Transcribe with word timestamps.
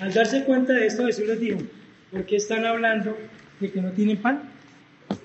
Al 0.00 0.14
darse 0.14 0.44
cuenta 0.44 0.72
de 0.72 0.86
esto, 0.86 1.04
Jesús 1.04 1.26
les 1.26 1.38
dijo, 1.38 1.58
¿por 2.10 2.24
qué 2.24 2.36
están 2.36 2.64
hablando 2.64 3.16
de 3.60 3.70
que 3.70 3.82
no 3.82 3.90
tienen 3.92 4.16
pan? 4.16 4.42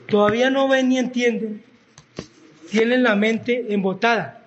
Todavía 0.08 0.50
no 0.50 0.68
ven 0.68 0.90
ni 0.90 1.00
entienden. 1.00 1.64
Tienen 2.70 3.04
la 3.04 3.16
mente 3.16 3.74
embotada. 3.74 4.42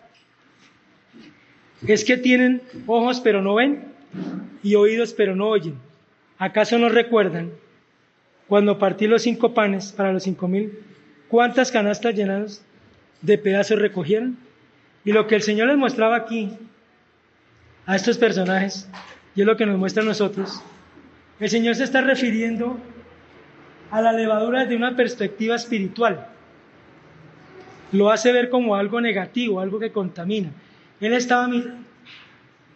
Es 1.87 2.05
que 2.05 2.17
tienen 2.17 2.61
ojos 2.87 3.21
pero 3.21 3.41
no 3.41 3.55
ven 3.55 3.85
y 4.63 4.75
oídos 4.75 5.15
pero 5.15 5.35
no 5.35 5.49
oyen. 5.49 5.77
¿Acaso 6.37 6.79
no 6.79 6.89
recuerdan 6.89 7.51
cuando 8.49 8.79
partí 8.79 9.07
los 9.07 9.23
cinco 9.23 9.55
panes 9.55 9.93
para 9.93 10.13
los 10.13 10.25
cinco 10.25 10.47
mil? 10.47 10.79
¿Cuántas 11.29 11.71
canastas 11.71 12.15
llenadas 12.15 12.63
de 13.23 13.39
pedazos 13.39 13.79
recogieron? 13.79 14.37
Y 15.05 15.13
lo 15.13 15.27
que 15.27 15.37
el 15.37 15.43
Señor 15.43 15.69
les 15.69 15.77
mostraba 15.79 16.17
aquí 16.17 16.51
a 17.87 17.97
estos 17.97 18.19
personajes 18.19 18.89
y 19.39 19.43
es 19.43 19.47
lo 19.47 19.57
que 19.57 19.67
nos 19.67 19.79
muestra 19.79 20.03
a 20.03 20.07
nosotros. 20.07 20.61
El 21.39 21.49
Señor 21.49 21.77
se 21.77 21.85
está 21.85 22.01
refiriendo 22.01 22.77
a 23.89 24.03
la 24.03 24.13
levadura 24.13 24.63
desde 24.63 24.75
una 24.75 24.97
perspectiva 24.97 25.55
espiritual. 25.55 26.27
Lo 27.93 28.11
hace 28.11 28.33
ver 28.33 28.51
como 28.51 28.75
algo 28.75 29.01
negativo, 29.01 29.61
algo 29.61 29.79
que 29.79 29.93
contamina. 29.93 30.51
Él 31.01 31.13
estaba 31.13 31.49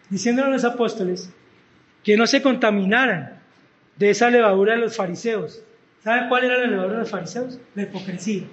diciéndole 0.09 0.47
a 0.47 0.51
los 0.51 0.63
apóstoles 0.63 1.33
que 2.01 2.15
no 2.15 2.25
se 2.27 2.41
contaminaran 2.41 3.41
de 3.97 4.11
esa 4.11 4.29
levadura 4.29 4.75
de 4.75 4.79
los 4.79 4.95
fariseos. 4.95 5.61
¿Saben 6.01 6.29
cuál 6.29 6.45
era 6.45 6.59
la 6.59 6.67
levadura 6.67 6.93
de 6.93 6.99
los 7.01 7.11
fariseos? 7.11 7.59
La 7.75 7.83
hipocresía. 7.83 8.43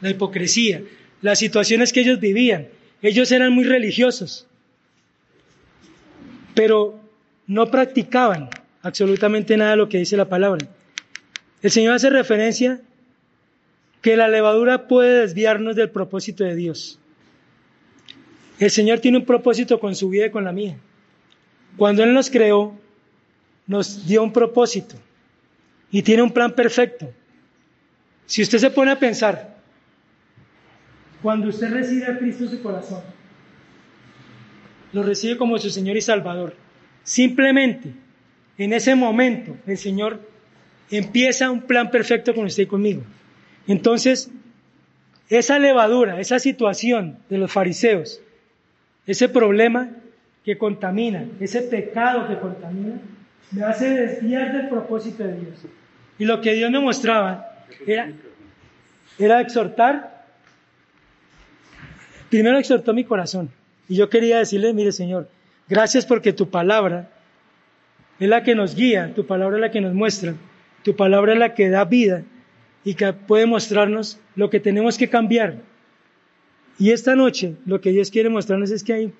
La 0.00 0.08
hipocresía. 0.08 0.80
Las 1.20 1.40
situaciones 1.40 1.92
que 1.92 2.00
ellos 2.00 2.20
vivían. 2.20 2.68
Ellos 3.02 3.30
eran 3.32 3.52
muy 3.52 3.64
religiosos 3.64 4.48
pero 6.56 6.98
no 7.46 7.70
practicaban 7.70 8.48
absolutamente 8.80 9.58
nada 9.58 9.72
de 9.72 9.76
lo 9.76 9.90
que 9.90 9.98
dice 9.98 10.16
la 10.16 10.30
palabra. 10.30 10.66
El 11.60 11.70
Señor 11.70 11.94
hace 11.94 12.08
referencia 12.08 12.80
que 14.00 14.16
la 14.16 14.28
levadura 14.28 14.88
puede 14.88 15.20
desviarnos 15.20 15.76
del 15.76 15.90
propósito 15.90 16.44
de 16.44 16.54
Dios. 16.54 16.98
El 18.58 18.70
Señor 18.70 19.00
tiene 19.00 19.18
un 19.18 19.26
propósito 19.26 19.78
con 19.78 19.94
su 19.94 20.08
vida 20.08 20.26
y 20.26 20.30
con 20.30 20.44
la 20.44 20.52
mía. 20.52 20.78
Cuando 21.76 22.02
Él 22.02 22.14
nos 22.14 22.30
creó, 22.30 22.74
nos 23.66 24.06
dio 24.06 24.22
un 24.22 24.32
propósito 24.32 24.96
y 25.90 26.00
tiene 26.00 26.22
un 26.22 26.30
plan 26.30 26.54
perfecto. 26.54 27.12
Si 28.24 28.40
usted 28.40 28.56
se 28.56 28.70
pone 28.70 28.92
a 28.92 28.98
pensar, 28.98 29.58
cuando 31.22 31.48
usted 31.48 31.70
recibe 31.70 32.06
a 32.06 32.18
Cristo 32.18 32.44
en 32.44 32.50
su 32.50 32.62
corazón, 32.62 33.02
lo 34.96 35.02
recibe 35.02 35.36
como 35.36 35.58
su 35.58 35.68
Señor 35.68 35.98
y 35.98 36.00
Salvador. 36.00 36.54
Simplemente, 37.04 37.92
en 38.56 38.72
ese 38.72 38.94
momento, 38.94 39.54
el 39.66 39.76
Señor 39.76 40.20
empieza 40.90 41.50
un 41.50 41.60
plan 41.60 41.90
perfecto 41.90 42.34
con 42.34 42.46
usted 42.46 42.62
y 42.62 42.66
conmigo. 42.66 43.02
Entonces, 43.68 44.30
esa 45.28 45.58
levadura, 45.58 46.18
esa 46.18 46.38
situación 46.38 47.18
de 47.28 47.36
los 47.36 47.52
fariseos, 47.52 48.22
ese 49.06 49.28
problema 49.28 49.90
que 50.42 50.56
contamina, 50.56 51.26
ese 51.40 51.60
pecado 51.60 52.26
que 52.26 52.38
contamina, 52.38 52.98
me 53.50 53.64
hace 53.64 53.90
desviar 53.90 54.56
del 54.56 54.70
propósito 54.70 55.24
de 55.24 55.34
Dios. 55.40 55.58
Y 56.18 56.24
lo 56.24 56.40
que 56.40 56.54
Dios 56.54 56.70
me 56.70 56.80
mostraba 56.80 57.54
era, 57.86 58.12
era 59.18 59.42
exhortar, 59.42 60.24
primero 62.30 62.56
exhortó 62.56 62.94
mi 62.94 63.04
corazón, 63.04 63.50
y 63.88 63.96
yo 63.96 64.08
quería 64.08 64.38
decirle, 64.38 64.72
mire 64.72 64.92
Señor, 64.92 65.28
gracias 65.68 66.06
porque 66.06 66.32
tu 66.32 66.50
palabra 66.50 67.10
es 68.18 68.28
la 68.28 68.42
que 68.42 68.54
nos 68.54 68.74
guía, 68.74 69.12
tu 69.14 69.26
palabra 69.26 69.56
es 69.56 69.60
la 69.60 69.70
que 69.70 69.80
nos 69.80 69.94
muestra, 69.94 70.34
tu 70.82 70.96
palabra 70.96 71.32
es 71.32 71.38
la 71.38 71.54
que 71.54 71.68
da 71.68 71.84
vida 71.84 72.22
y 72.84 72.94
que 72.94 73.12
puede 73.12 73.46
mostrarnos 73.46 74.18
lo 74.34 74.50
que 74.50 74.60
tenemos 74.60 74.96
que 74.96 75.08
cambiar. 75.08 75.56
Y 76.78 76.90
esta 76.90 77.16
noche 77.16 77.56
lo 77.64 77.80
que 77.80 77.90
Dios 77.90 78.10
quiere 78.10 78.28
mostrarnos 78.28 78.70
es 78.70 78.84
que 78.84 78.92
hay, 78.92 79.12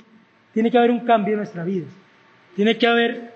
tiene 0.53 0.71
que 0.71 0.78
haber 0.78 0.91
un 0.91 1.00
cambio 1.00 1.33
en 1.33 1.38
nuestra 1.38 1.65
vida. 1.65 1.87
Tiene 2.54 2.78
que 2.78 2.87
haber 2.87 3.34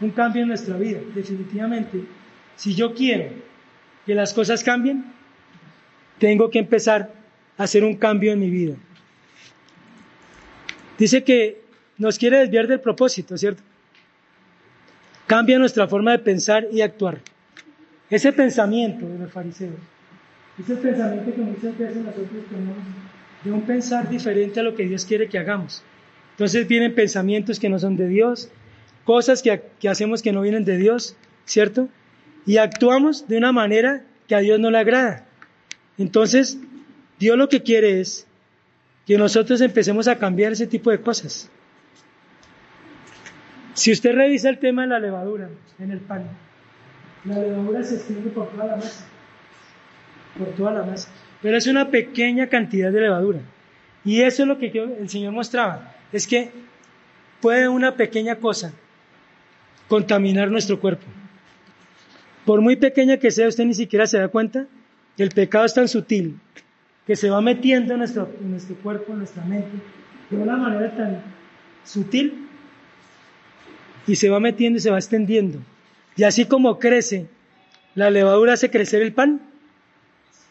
un 0.00 0.10
cambio 0.10 0.42
en 0.42 0.48
nuestra 0.48 0.76
vida, 0.76 1.00
definitivamente. 1.14 2.04
Si 2.56 2.74
yo 2.74 2.94
quiero 2.94 3.30
que 4.04 4.14
las 4.14 4.34
cosas 4.34 4.62
cambien, 4.62 5.04
tengo 6.18 6.50
que 6.50 6.58
empezar 6.58 7.12
a 7.56 7.64
hacer 7.64 7.84
un 7.84 7.96
cambio 7.96 8.32
en 8.32 8.40
mi 8.40 8.50
vida. 8.50 8.76
Dice 10.98 11.24
que 11.24 11.62
nos 11.98 12.18
quiere 12.18 12.38
desviar 12.38 12.66
del 12.66 12.80
propósito, 12.80 13.36
¿cierto? 13.36 13.62
Cambia 15.26 15.58
nuestra 15.58 15.88
forma 15.88 16.12
de 16.12 16.18
pensar 16.18 16.66
y 16.70 16.80
actuar. 16.82 17.20
Ese 18.10 18.32
pensamiento 18.32 19.08
de 19.08 19.18
los 19.18 19.32
fariseos, 19.32 19.74
ese 20.62 20.76
pensamiento 20.76 21.34
que 21.34 21.40
muchas 21.40 21.76
veces 21.78 21.96
nosotros 21.96 22.44
tenemos 22.48 22.76
de 23.42 23.52
un 23.52 23.62
pensar 23.62 24.08
diferente 24.08 24.60
a 24.60 24.62
lo 24.62 24.74
que 24.74 24.86
Dios 24.86 25.04
quiere 25.04 25.28
que 25.28 25.38
hagamos. 25.38 25.82
Entonces 26.32 26.66
vienen 26.66 26.94
pensamientos 26.94 27.58
que 27.58 27.68
no 27.68 27.78
son 27.78 27.96
de 27.96 28.08
Dios, 28.08 28.50
cosas 29.04 29.42
que, 29.42 29.62
que 29.80 29.88
hacemos 29.88 30.22
que 30.22 30.32
no 30.32 30.42
vienen 30.42 30.64
de 30.64 30.76
Dios, 30.76 31.16
¿cierto? 31.44 31.88
Y 32.46 32.58
actuamos 32.58 33.28
de 33.28 33.38
una 33.38 33.52
manera 33.52 34.04
que 34.28 34.34
a 34.34 34.40
Dios 34.40 34.58
no 34.60 34.70
le 34.70 34.78
agrada. 34.78 35.26
Entonces, 35.98 36.58
Dios 37.18 37.38
lo 37.38 37.48
que 37.48 37.62
quiere 37.62 38.00
es 38.00 38.26
que 39.06 39.18
nosotros 39.18 39.60
empecemos 39.60 40.08
a 40.08 40.16
cambiar 40.16 40.52
ese 40.52 40.66
tipo 40.66 40.90
de 40.90 41.00
cosas. 41.00 41.50
Si 43.74 43.92
usted 43.92 44.14
revisa 44.14 44.48
el 44.48 44.58
tema 44.58 44.82
de 44.82 44.88
la 44.88 44.98
levadura 44.98 45.48
en 45.78 45.90
el 45.90 46.00
pan, 46.00 46.24
la 47.24 47.38
levadura 47.38 47.82
se 47.82 47.96
extiende 47.96 48.30
por 48.30 48.48
toda 48.50 48.66
la 48.66 48.76
masa, 48.76 49.04
por 50.38 50.48
toda 50.54 50.72
la 50.72 50.82
masa, 50.84 51.08
pero 51.42 51.56
es 51.56 51.66
una 51.66 51.90
pequeña 51.90 52.48
cantidad 52.48 52.92
de 52.92 53.00
levadura. 53.00 53.40
Y 54.04 54.20
eso 54.22 54.42
es 54.42 54.48
lo 54.48 54.58
que 54.58 54.66
el 54.68 55.08
Señor 55.08 55.32
mostraba, 55.32 55.94
es 56.12 56.26
que 56.26 56.50
puede 57.40 57.68
una 57.68 57.96
pequeña 57.96 58.36
cosa 58.36 58.72
contaminar 59.88 60.50
nuestro 60.50 60.78
cuerpo. 60.80 61.06
Por 62.44 62.60
muy 62.60 62.76
pequeña 62.76 63.16
que 63.16 63.30
sea, 63.30 63.48
usted 63.48 63.64
ni 63.64 63.74
siquiera 63.74 64.06
se 64.06 64.18
da 64.18 64.28
cuenta, 64.28 64.66
el 65.16 65.30
pecado 65.30 65.64
es 65.64 65.74
tan 65.74 65.88
sutil 65.88 66.38
que 67.06 67.16
se 67.16 67.30
va 67.30 67.40
metiendo 67.40 67.92
en 67.92 67.98
nuestro, 67.98 68.30
en 68.40 68.50
nuestro 68.50 68.76
cuerpo, 68.76 69.12
en 69.12 69.18
nuestra 69.18 69.44
mente, 69.44 69.76
de 70.30 70.36
una 70.36 70.56
manera 70.56 70.94
tan 70.96 71.22
sutil 71.84 72.48
y 74.06 74.16
se 74.16 74.28
va 74.28 74.40
metiendo 74.40 74.78
y 74.78 74.80
se 74.80 74.90
va 74.90 74.98
extendiendo. 74.98 75.58
Y 76.16 76.24
así 76.24 76.46
como 76.46 76.78
crece, 76.78 77.26
la 77.94 78.10
levadura 78.10 78.54
hace 78.54 78.70
crecer 78.70 79.02
el 79.02 79.12
pan, 79.12 79.40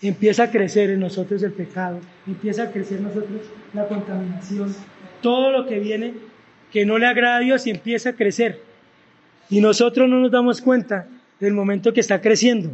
empieza 0.02 0.44
a 0.44 0.52
crecer 0.52 0.90
en 0.90 1.00
nosotros 1.00 1.42
el 1.44 1.54
pecado, 1.54 2.00
empieza 2.28 2.64
a 2.64 2.72
crecer 2.72 2.98
en 2.98 3.06
nosotros 3.06 3.42
la 3.74 3.88
contaminación, 3.88 4.76
todo 5.22 5.52
lo 5.52 5.66
que 5.66 5.80
viene 5.80 6.14
que 6.72 6.86
no 6.86 6.98
le 6.98 7.06
agrada 7.06 7.38
a 7.38 7.40
Dios 7.40 7.66
y 7.68 7.72
empieza 7.72 8.10
a 8.10 8.14
crecer. 8.14 8.62
Y 9.50 9.62
nosotros 9.62 10.10
no 10.10 10.20
nos 10.20 10.32
damos 10.32 10.62
cuenta 10.62 11.08
del 11.40 11.54
momento 11.54 11.94
que 11.94 12.00
está 12.00 12.22
creciendo, 12.22 12.72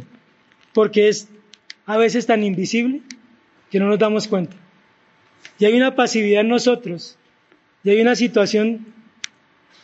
porque 0.72 1.08
es 1.08 1.28
a 1.86 1.96
veces 1.96 2.26
tan 2.26 2.42
invisible 2.42 3.02
que 3.70 3.78
no 3.78 3.86
nos 3.86 3.98
damos 3.98 4.26
cuenta. 4.28 4.56
Y 5.58 5.64
hay 5.64 5.74
una 5.74 5.94
pasividad 5.94 6.42
en 6.42 6.48
nosotros, 6.48 7.16
y 7.82 7.90
hay 7.90 8.00
una 8.00 8.14
situación 8.14 8.86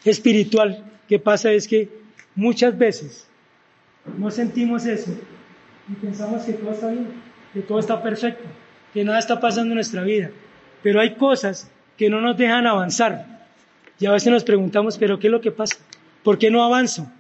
espiritual 0.05 0.85
que 1.09 1.19
pasa 1.19 1.53
es 1.53 1.67
que 1.67 1.88
muchas 2.35 2.77
veces 2.77 3.27
no 4.19 4.31
sentimos 4.31 4.87
eso 4.87 5.11
y 5.88 5.94
pensamos 5.94 6.43
que 6.43 6.53
todo 6.53 6.73
está 6.73 6.88
bien, 6.88 7.09
que 7.53 7.61
todo 7.61 7.79
está 7.79 8.03
perfecto, 8.03 8.44
que 8.93 9.05
nada 9.05 9.19
está 9.19 9.41
pasando 9.41 9.73
en 9.73 9.77
nuestra 9.77 10.03
vida. 10.03 10.31
Pero 10.82 11.00
hay 11.00 11.15
cosas 11.15 11.71
que 11.97 12.11
no 12.11 12.21
nos 12.21 12.37
dejan 12.37 12.67
avanzar. 12.67 13.47
Y 13.99 14.06
a 14.06 14.12
veces 14.12 14.31
nos 14.31 14.44
preguntamos, 14.44 14.99
pero 14.99 15.19
¿qué 15.19 15.29
es 15.29 15.31
lo 15.31 15.41
que 15.41 15.50
pasa? 15.50 15.77
¿Por 16.23 16.39
qué 16.39 16.50
no 16.50 16.62
avanzo? 16.62 17.11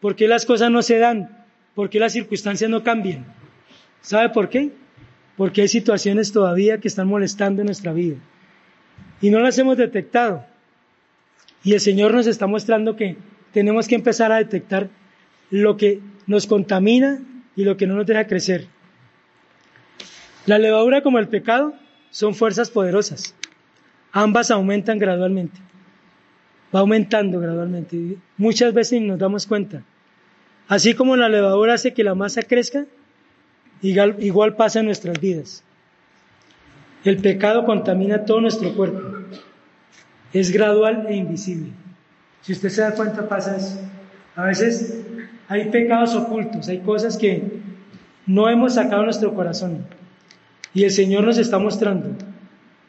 ¿Por 0.00 0.16
qué 0.16 0.28
las 0.28 0.46
cosas 0.46 0.70
no 0.70 0.82
se 0.82 0.98
dan? 0.98 1.44
¿Por 1.74 1.90
qué 1.90 1.98
las 1.98 2.12
circunstancias 2.12 2.70
no 2.70 2.82
cambian? 2.82 3.24
¿Sabe 4.00 4.30
por 4.30 4.48
qué? 4.48 4.72
Porque 5.36 5.62
hay 5.62 5.68
situaciones 5.68 6.32
todavía 6.32 6.78
que 6.78 6.88
están 6.88 7.08
molestando 7.08 7.64
nuestra 7.64 7.92
vida 7.92 8.16
y 9.20 9.30
no 9.30 9.40
las 9.40 9.56
hemos 9.58 9.76
detectado. 9.76 10.44
Y 11.64 11.74
el 11.74 11.80
Señor 11.80 12.12
nos 12.12 12.26
está 12.26 12.46
mostrando 12.46 12.96
que 12.96 13.16
tenemos 13.52 13.86
que 13.86 13.94
empezar 13.94 14.32
a 14.32 14.38
detectar 14.38 14.88
lo 15.50 15.76
que 15.76 16.00
nos 16.26 16.46
contamina 16.46 17.22
y 17.54 17.64
lo 17.64 17.76
que 17.76 17.86
no 17.86 17.94
nos 17.94 18.06
deja 18.06 18.26
crecer. 18.26 18.66
La 20.44 20.58
levadura 20.58 21.02
como 21.02 21.20
el 21.20 21.28
pecado 21.28 21.74
son 22.10 22.34
fuerzas 22.34 22.70
poderosas. 22.70 23.34
Ambas 24.10 24.50
aumentan 24.50 24.98
gradualmente. 24.98 25.60
Va 26.74 26.80
aumentando 26.80 27.38
gradualmente. 27.38 28.16
Muchas 28.36 28.74
veces 28.74 29.00
nos 29.02 29.18
damos 29.18 29.46
cuenta. 29.46 29.84
Así 30.66 30.94
como 30.94 31.16
la 31.16 31.28
levadura 31.28 31.74
hace 31.74 31.94
que 31.94 32.02
la 32.02 32.14
masa 32.14 32.42
crezca, 32.42 32.86
igual, 33.82 34.16
igual 34.20 34.56
pasa 34.56 34.80
en 34.80 34.86
nuestras 34.86 35.20
vidas. 35.20 35.62
El 37.04 37.18
pecado 37.18 37.64
contamina 37.64 38.24
todo 38.24 38.40
nuestro 38.40 38.74
cuerpo. 38.74 39.00
Es 40.32 40.50
gradual 40.52 41.06
e 41.08 41.16
invisible. 41.16 41.70
Si 42.42 42.52
usted 42.52 42.68
se 42.70 42.80
da 42.80 42.94
cuenta, 42.94 43.28
pasa 43.28 43.56
eso. 43.56 43.80
A 44.34 44.44
veces 44.44 45.04
hay 45.48 45.70
pecados 45.70 46.14
ocultos, 46.14 46.68
hay 46.68 46.78
cosas 46.78 47.16
que 47.16 47.60
no 48.26 48.48
hemos 48.48 48.74
sacado 48.74 49.04
nuestro 49.04 49.34
corazón. 49.34 49.84
Y 50.74 50.84
el 50.84 50.90
Señor 50.90 51.24
nos 51.24 51.38
está 51.38 51.58
mostrando 51.58 52.16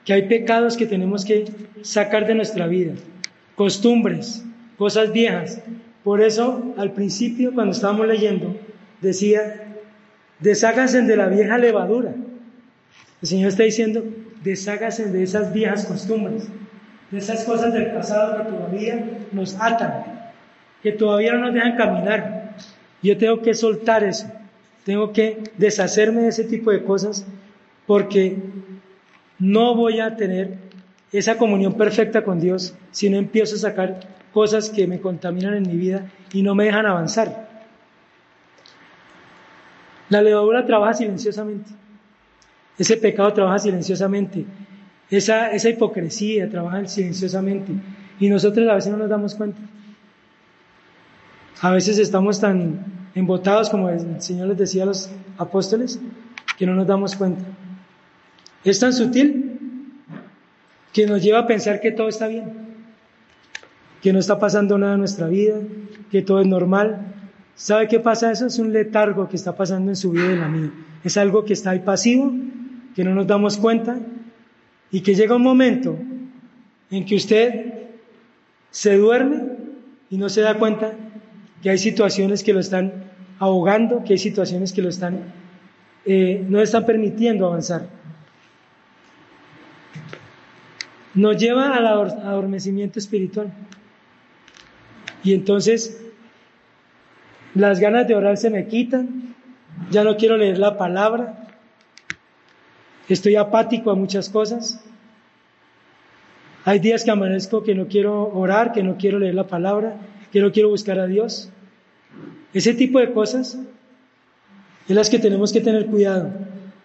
que 0.05 0.13
hay 0.13 0.27
pecados 0.27 0.77
que 0.77 0.85
tenemos 0.85 1.25
que 1.25 1.45
sacar 1.81 2.25
de 2.27 2.35
nuestra 2.35 2.67
vida, 2.67 2.93
costumbres, 3.55 4.45
cosas 4.77 5.11
viejas. 5.11 5.61
Por 6.03 6.21
eso, 6.21 6.73
al 6.77 6.91
principio, 6.91 7.53
cuando 7.53 7.71
estábamos 7.71 8.07
leyendo, 8.07 8.57
decía, 9.01 9.72
desháganse 10.43 11.01
de 11.01 11.15
la 11.15 11.27
vieja 11.27 11.57
levadura. 11.57 12.13
El 13.21 13.27
Señor 13.27 13.49
está 13.49 13.63
diciendo, 13.63 14.03
desháganse 14.43 15.09
de 15.09 15.23
esas 15.23 15.53
viejas 15.53 15.85
costumbres, 15.85 16.49
de 17.11 17.17
esas 17.17 17.45
cosas 17.45 17.73
del 17.73 17.91
pasado 17.91 18.37
que 18.37 18.51
todavía 18.51 19.05
nos 19.31 19.55
atan, 19.55 20.03
que 20.83 20.91
todavía 20.91 21.33
no 21.33 21.45
nos 21.45 21.53
dejan 21.53 21.77
caminar. 21.77 22.55
Yo 23.01 23.17
tengo 23.17 23.41
que 23.41 23.53
soltar 23.53 24.03
eso, 24.03 24.29
tengo 24.85 25.13
que 25.13 25.43
deshacerme 25.57 26.23
de 26.23 26.27
ese 26.29 26.43
tipo 26.43 26.71
de 26.71 26.83
cosas 26.83 27.25
porque 27.87 28.35
no 29.39 29.75
voy 29.75 30.01
a 30.01 30.17
tener 30.17 30.57
esa 31.13 31.37
comunión 31.37 31.73
perfecta 31.73 32.23
con 32.23 32.41
Dios 32.41 32.75
si 32.91 33.09
no 33.09 33.17
empiezo 33.17 33.55
a 33.55 33.59
sacar 33.59 33.99
cosas 34.33 34.69
que 34.69 34.87
me 34.87 34.99
contaminan 34.99 35.53
en 35.53 35.63
mi 35.63 35.77
vida 35.77 36.11
y 36.33 36.41
no 36.41 36.53
me 36.53 36.65
dejan 36.65 36.85
avanzar. 36.85 37.52
La 40.13 40.21
levadura 40.21 40.63
trabaja 40.63 40.93
silenciosamente. 40.93 41.71
Ese 42.77 42.97
pecado 42.97 43.33
trabaja 43.33 43.57
silenciosamente. 43.57 44.45
Esa, 45.09 45.49
esa 45.49 45.69
hipocresía 45.69 46.47
trabaja 46.47 46.85
silenciosamente. 46.85 47.71
Y 48.19 48.29
nosotros 48.29 48.69
a 48.69 48.75
veces 48.75 48.91
no 48.91 48.99
nos 48.99 49.09
damos 49.09 49.33
cuenta. 49.33 49.59
A 51.61 51.71
veces 51.71 51.97
estamos 51.97 52.39
tan 52.39 53.09
embotados, 53.15 53.71
como 53.71 53.89
el 53.89 54.21
Señor 54.21 54.49
les 54.49 54.57
decía 54.59 54.83
a 54.83 54.85
los 54.85 55.09
apóstoles, 55.39 55.99
que 56.59 56.67
no 56.67 56.75
nos 56.75 56.85
damos 56.85 57.15
cuenta. 57.15 57.43
Es 58.63 58.79
tan 58.79 58.93
sutil 58.93 59.57
que 60.93 61.07
nos 61.07 61.23
lleva 61.23 61.39
a 61.39 61.47
pensar 61.47 61.81
que 61.81 61.91
todo 61.91 62.07
está 62.07 62.27
bien, 62.27 62.53
que 64.03 64.13
no 64.13 64.19
está 64.19 64.37
pasando 64.37 64.77
nada 64.77 64.93
en 64.93 64.99
nuestra 64.99 65.25
vida, 65.25 65.55
que 66.11 66.21
todo 66.21 66.39
es 66.39 66.45
normal. 66.45 67.12
¿Sabe 67.55 67.87
qué 67.87 67.99
pasa? 67.99 68.31
Eso 68.31 68.47
es 68.47 68.59
un 68.59 68.73
letargo 68.73 69.29
que 69.29 69.35
está 69.35 69.55
pasando 69.55 69.91
en 69.91 69.95
su 69.95 70.11
vida 70.11 70.25
y 70.25 70.33
en 70.33 70.39
la 70.39 70.47
mía. 70.47 70.71
Es 71.03 71.17
algo 71.17 71.45
que 71.45 71.53
está 71.53 71.71
ahí 71.71 71.79
pasivo, 71.79 72.33
que 72.95 73.03
no 73.03 73.13
nos 73.13 73.27
damos 73.27 73.57
cuenta 73.57 73.99
y 74.91 75.01
que 75.01 75.15
llega 75.15 75.35
un 75.35 75.43
momento 75.43 75.97
en 76.89 77.05
que 77.05 77.15
usted 77.15 77.73
se 78.69 78.97
duerme 78.97 79.43
y 80.09 80.17
no 80.17 80.29
se 80.29 80.41
da 80.41 80.57
cuenta 80.57 80.93
que 81.61 81.69
hay 81.69 81.77
situaciones 81.77 82.43
que 82.43 82.53
lo 82.53 82.59
están 82.59 82.91
ahogando, 83.39 84.03
que 84.03 84.13
hay 84.13 84.19
situaciones 84.19 84.73
que 84.73 84.81
lo 84.81 84.89
están, 84.89 85.19
eh, 86.05 86.45
no 86.47 86.61
están 86.61 86.85
permitiendo 86.85 87.45
avanzar. 87.45 87.87
nos 91.13 91.37
lleva 91.37 91.75
al 91.75 91.85
adormecimiento 91.85 92.99
espiritual. 92.99 93.53
Y 95.23 95.33
entonces 95.33 96.01
las 97.55 97.79
ganas 97.79 98.07
de 98.07 98.15
orar 98.15 98.37
se 98.37 98.49
me 98.49 98.67
quitan, 98.67 99.35
ya 99.91 100.03
no 100.03 100.17
quiero 100.17 100.37
leer 100.37 100.57
la 100.57 100.77
palabra, 100.77 101.47
estoy 103.09 103.35
apático 103.35 103.91
a 103.91 103.95
muchas 103.95 104.29
cosas. 104.29 104.83
Hay 106.65 106.79
días 106.79 107.03
que 107.03 107.11
amanezco 107.11 107.63
que 107.63 107.75
no 107.75 107.87
quiero 107.87 108.33
orar, 108.33 108.71
que 108.71 108.83
no 108.83 108.97
quiero 108.97 109.19
leer 109.19 109.35
la 109.35 109.47
palabra, 109.47 109.97
que 110.31 110.39
no 110.39 110.51
quiero 110.51 110.69
buscar 110.69 110.99
a 110.99 111.07
Dios. 111.07 111.49
Ese 112.53 112.73
tipo 112.73 112.99
de 112.99 113.11
cosas 113.11 113.59
es 114.87 114.95
las 114.95 115.09
que 115.09 115.19
tenemos 115.19 115.51
que 115.51 115.61
tener 115.61 115.87
cuidado, 115.87 116.31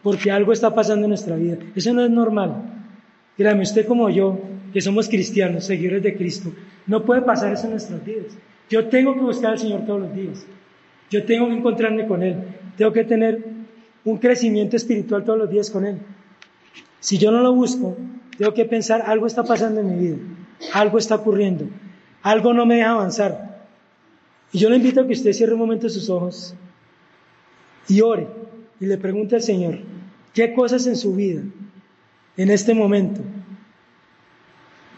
porque 0.03 0.31
algo 0.31 0.53
está 0.53 0.75
pasando 0.75 1.05
en 1.05 1.11
nuestra 1.11 1.37
vida. 1.37 1.59
Eso 1.75 1.93
no 1.93 2.05
es 2.05 2.11
normal. 2.11 2.62
Créame, 3.37 3.62
usted 3.62 3.87
como 3.87 4.11
yo, 4.11 4.38
que 4.73 4.81
somos 4.81 5.09
cristianos, 5.09 5.65
seguidores 5.65 6.03
de 6.03 6.17
Cristo, 6.17 6.53
no 6.87 7.05
puede 7.05 7.23
pasar 7.23 7.53
eso 7.53 7.65
en 7.65 7.73
nuestras 7.73 8.05
vidas. 8.05 8.37
Yo 8.69 8.88
tengo 8.88 9.15
que 9.15 9.20
buscar 9.20 9.53
al 9.53 9.59
Señor 9.59 9.87
todos 9.87 10.00
los 10.00 10.15
días. 10.15 10.44
Yo 11.10 11.25
tengo 11.25 11.49
que 11.49 11.55
encontrarme 11.55 12.06
con 12.06 12.22
Él. 12.22 12.37
Tengo 12.76 12.93
que 12.93 13.05
tener 13.05 13.44
un 14.05 14.19
crecimiento 14.19 14.76
espiritual 14.76 15.25
todos 15.25 15.38
los 15.38 15.50
días 15.50 15.70
con 15.70 15.84
Él. 15.84 15.99
Si 17.00 17.19
yo 17.19 17.31
no 17.31 17.40
lo 17.40 17.55
busco, 17.55 17.96
tengo 18.37 18.55
que 18.55 18.64
pensar, 18.64 19.02
algo 19.06 19.26
está 19.26 19.44
pasando 19.44 19.81
en 19.81 19.88
mi 19.88 20.06
vida, 20.08 20.16
algo 20.72 20.99
está 20.99 21.16
ocurriendo, 21.16 21.69
algo 22.22 22.52
no 22.52 22.66
me 22.66 22.76
deja 22.76 22.90
avanzar. 22.90 23.66
Y 24.52 24.58
yo 24.58 24.70
le 24.70 24.76
invito 24.76 25.00
a 25.00 25.06
que 25.06 25.12
usted 25.12 25.32
cierre 25.32 25.55
un 25.55 25.60
momento 25.60 25.88
sus 25.88 26.08
ojos 26.10 26.55
y 27.88 28.00
ore 28.00 28.26
y 28.81 28.87
le 28.87 28.99
pregunte 28.99 29.37
al 29.37 29.43
Señor, 29.43 29.78
¿qué 30.34 30.52
cosas 30.55 30.87
en 30.87 30.96
su 30.96 31.14
vida 31.14 31.43
en 32.37 32.50
este 32.50 32.72
momento 32.75 33.20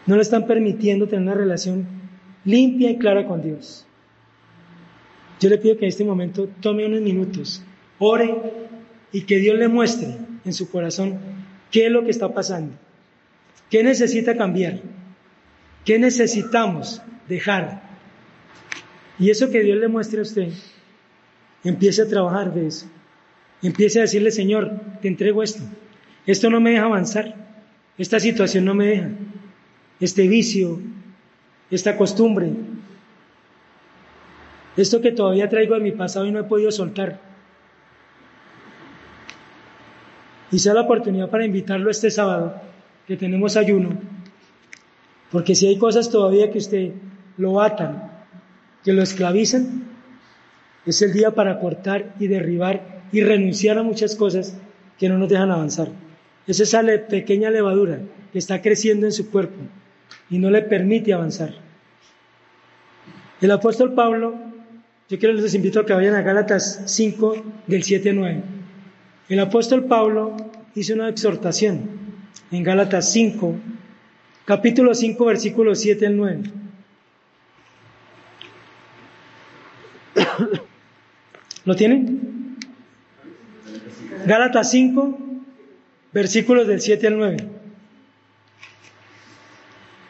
no 0.05 0.15
le 0.15 0.21
están 0.21 0.47
permitiendo 0.47 1.07
tener 1.07 1.23
una 1.23 1.33
relación 1.33 1.85
limpia 2.45 2.89
y 2.89 2.97
clara 2.97 3.27
con 3.27 3.41
Dios. 3.41 3.85
Yo 5.41 5.49
le 5.49 5.57
pido 5.57 5.75
que 5.75 5.85
en 5.85 5.89
este 5.89 6.03
momento 6.03 6.47
tome 6.61 6.85
unos 6.85 7.01
minutos, 7.01 7.63
ore 7.97 8.31
y 9.11 9.21
que 9.21 9.37
Dios 9.37 9.57
le 9.57 9.67
muestre 9.67 10.15
en 10.45 10.53
su 10.53 10.69
corazón 10.69 11.19
qué 11.71 11.87
es 11.87 11.91
lo 11.91 12.03
que 12.03 12.11
está 12.11 12.31
pasando, 12.31 12.75
qué 13.71 13.83
necesita 13.83 14.37
cambiar, 14.37 14.79
qué 15.83 15.97
necesitamos 15.97 17.01
dejar. 17.27 17.81
Y 19.17 19.31
eso 19.31 19.49
que 19.49 19.63
Dios 19.63 19.79
le 19.79 19.87
muestre 19.87 20.19
a 20.19 20.23
usted, 20.23 20.49
empiece 21.63 22.03
a 22.03 22.07
trabajar 22.07 22.53
de 22.53 22.67
eso. 22.67 22.85
Empiece 23.63 23.97
a 23.97 24.03
decirle, 24.03 24.29
Señor, 24.29 24.71
te 25.01 25.07
entrego 25.07 25.41
esto. 25.41 25.63
Esto 26.27 26.51
no 26.51 26.61
me 26.61 26.71
deja 26.71 26.83
avanzar, 26.83 27.35
esta 27.97 28.19
situación 28.19 28.63
no 28.65 28.75
me 28.75 28.85
deja, 28.85 29.09
este 29.99 30.27
vicio, 30.27 30.79
esta 31.71 31.97
costumbre, 31.97 32.51
esto 34.77 35.01
que 35.01 35.11
todavía 35.11 35.49
traigo 35.49 35.75
de 35.75 35.81
mi 35.81 35.91
pasado 35.91 36.25
y 36.25 36.31
no 36.31 36.39
he 36.39 36.43
podido 36.43 36.71
soltar. 36.71 37.19
Y 40.51 40.59
sea 40.59 40.73
la 40.73 40.81
oportunidad 40.81 41.29
para 41.29 41.45
invitarlo 41.45 41.89
este 41.89 42.11
sábado, 42.11 42.55
que 43.07 43.17
tenemos 43.17 43.57
ayuno, 43.57 43.97
porque 45.31 45.55
si 45.55 45.67
hay 45.67 45.77
cosas 45.77 46.09
todavía 46.09 46.51
que 46.51 46.57
usted 46.57 46.91
lo 47.37 47.61
atan, 47.61 48.11
que 48.83 48.93
lo 48.93 49.01
esclavizan, 49.01 49.85
es 50.85 51.01
el 51.01 51.13
día 51.13 51.31
para 51.31 51.59
cortar 51.59 52.15
y 52.19 52.27
derribar 52.27 53.01
y 53.11 53.21
renunciar 53.21 53.77
a 53.77 53.83
muchas 53.83 54.15
cosas 54.15 54.57
que 54.97 55.09
no 55.09 55.17
nos 55.17 55.29
dejan 55.29 55.51
avanzar. 55.51 55.89
Es 56.47 56.59
esa 56.59 56.81
pequeña 57.09 57.49
levadura 57.49 57.99
que 58.31 58.39
está 58.39 58.61
creciendo 58.61 59.05
en 59.05 59.11
su 59.11 59.29
cuerpo 59.29 59.59
y 60.29 60.37
no 60.37 60.49
le 60.49 60.61
permite 60.63 61.13
avanzar. 61.13 61.53
El 63.39 63.51
apóstol 63.51 63.93
Pablo, 63.93 64.35
yo 65.11 65.19
quiero 65.19 65.33
les 65.33 65.53
invito 65.53 65.81
a 65.81 65.85
que 65.85 65.91
vayan 65.91 66.15
a 66.15 66.21
Gálatas 66.21 66.83
5 66.85 67.43
del 67.67 67.83
7 67.83 68.11
al 68.11 68.15
9. 68.15 68.43
El 69.27 69.41
apóstol 69.41 69.83
Pablo 69.83 70.37
hizo 70.73 70.93
una 70.93 71.09
exhortación 71.09 71.81
en 72.49 72.63
Gálatas 72.63 73.11
5, 73.11 73.53
capítulo 74.45 74.95
5, 74.95 75.25
versículos 75.25 75.81
7 75.81 76.07
al 76.07 76.15
9. 76.15 76.43
¿Lo 81.65 81.75
tienen? 81.75 82.57
Gálatas 84.25 84.71
5, 84.71 85.19
versículos 86.13 86.67
del 86.67 86.79
7 86.79 87.07
al 87.07 87.17
9. 87.17 87.37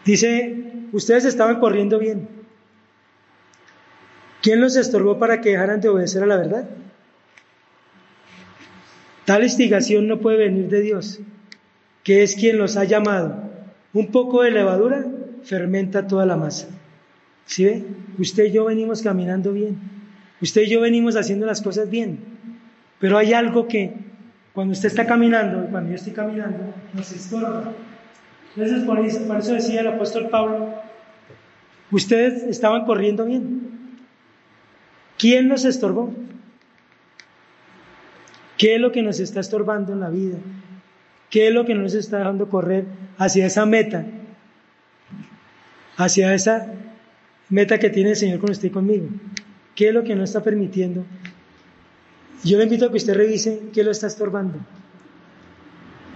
Dice, 0.06 0.74
ustedes 0.92 1.26
estaban 1.26 1.60
corriendo 1.60 1.98
bien. 1.98 2.41
¿Quién 4.42 4.60
los 4.60 4.76
estorbó 4.76 5.20
para 5.20 5.42
que 5.42 5.52
dejaran 5.52 5.82
de 5.82 5.90
obedecer 5.90 6.24
a 6.24 6.28
la 6.28 6.38
verdad? 6.38 6.70
Tal 9.26 9.44
instigación 9.44 10.08
no 10.08 10.20
puede 10.20 10.38
venir 10.38 10.68
de 10.68 10.82
Dios, 10.82 11.20
que 12.04 12.24
es 12.24 12.36
quien 12.36 12.58
los 12.58 12.76
ha 12.76 12.84
llamado. 12.84 13.50
Un 13.94 14.08
poco 14.08 14.42
de 14.42 14.52
levadura 14.52 15.06
fermenta 15.44 16.08
toda 16.08 16.26
la 16.26 16.38
masa. 16.38 16.68
¿Sí 17.46 17.66
ve? 17.66 17.84
Usted 18.18 18.46
y 18.46 18.52
yo 18.52 18.66
venimos 18.66 19.02
caminando 19.02 19.54
bien. 19.54 19.78
Usted 20.42 20.64
y 20.64 20.70
yo 20.70 20.82
venimos 20.82 21.16
haciendo 21.16 21.46
las 21.46 21.62
cosas 21.62 21.90
bien. 21.90 22.20
Pero 23.00 23.18
hay 23.18 23.34
algo 23.34 23.68
que 23.68 23.94
cuando 24.54 24.74
usted 24.74 24.88
está 24.88 25.06
caminando 25.06 25.68
cuando 25.70 25.90
yo 25.90 25.96
estoy 25.96 26.14
caminando 26.14 26.74
nos 26.94 27.12
estorba. 27.12 27.74
Entonces 28.56 28.84
por 28.84 29.00
eso, 29.00 29.28
por 29.28 29.38
eso 29.38 29.54
decía 29.54 29.82
el 29.82 29.88
apóstol 29.88 30.30
Pablo, 30.30 30.74
ustedes 31.92 32.44
estaban 32.44 32.86
corriendo 32.86 33.26
bien. 33.26 33.61
¿Quién 35.22 35.50
nos 35.50 35.66
estorbó? 35.66 36.12
¿Qué 38.58 38.74
es 38.74 38.82
lo 38.82 38.92
que 38.92 39.04
nos 39.04 39.20
está 39.20 39.40
estorbando 39.40 39.94
en 39.94 40.00
la 40.00 40.10
vida? 40.10 40.40
¿Qué 41.30 41.48
es 41.48 41.54
lo 41.54 41.64
que 41.64 41.76
nos 41.76 41.94
está 41.94 42.18
dejando 42.18 42.50
correr 42.50 42.86
hacia 43.20 43.46
esa 43.46 43.68
meta? 43.68 44.04
Hacia 45.96 46.34
esa 46.34 46.74
meta 47.50 47.78
que 47.78 47.92
tiene 47.92 48.10
el 48.10 48.16
Señor 48.16 48.40
con 48.40 48.50
usted 48.50 48.70
y 48.70 48.72
conmigo. 48.72 49.10
¿Qué 49.76 49.90
es 49.90 49.94
lo 49.94 50.04
que 50.04 50.16
no 50.16 50.24
está 50.24 50.42
permitiendo? 50.42 51.06
Yo 52.44 52.58
le 52.58 52.64
invito 52.64 52.88
a 52.88 52.90
que 52.90 52.98
usted 52.98 53.14
revise 53.14 53.62
qué 53.74 53.84
lo 53.84 53.92
está 53.92 54.08
estorbando. 54.08 54.58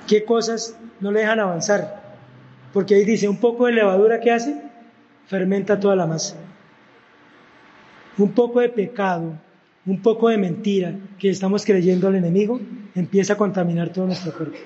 ¿Qué 0.07 0.25
cosas 0.25 0.79
no 0.99 1.11
le 1.11 1.19
dejan 1.19 1.39
avanzar? 1.39 2.17
Porque 2.73 2.95
ahí 2.95 3.05
dice, 3.05 3.29
un 3.29 3.39
poco 3.39 3.67
de 3.67 3.73
levadura 3.73 4.19
que 4.19 4.31
hace, 4.31 4.59
fermenta 5.27 5.79
toda 5.79 5.95
la 5.95 6.07
masa. 6.07 6.37
Un 8.17 8.31
poco 8.31 8.61
de 8.61 8.69
pecado, 8.69 9.37
un 9.85 10.01
poco 10.01 10.29
de 10.29 10.37
mentira 10.37 10.95
que 11.19 11.29
estamos 11.29 11.65
creyendo 11.65 12.07
al 12.07 12.15
enemigo, 12.15 12.59
empieza 12.95 13.33
a 13.33 13.37
contaminar 13.37 13.89
todo 13.89 14.05
nuestro 14.05 14.33
cuerpo. 14.33 14.57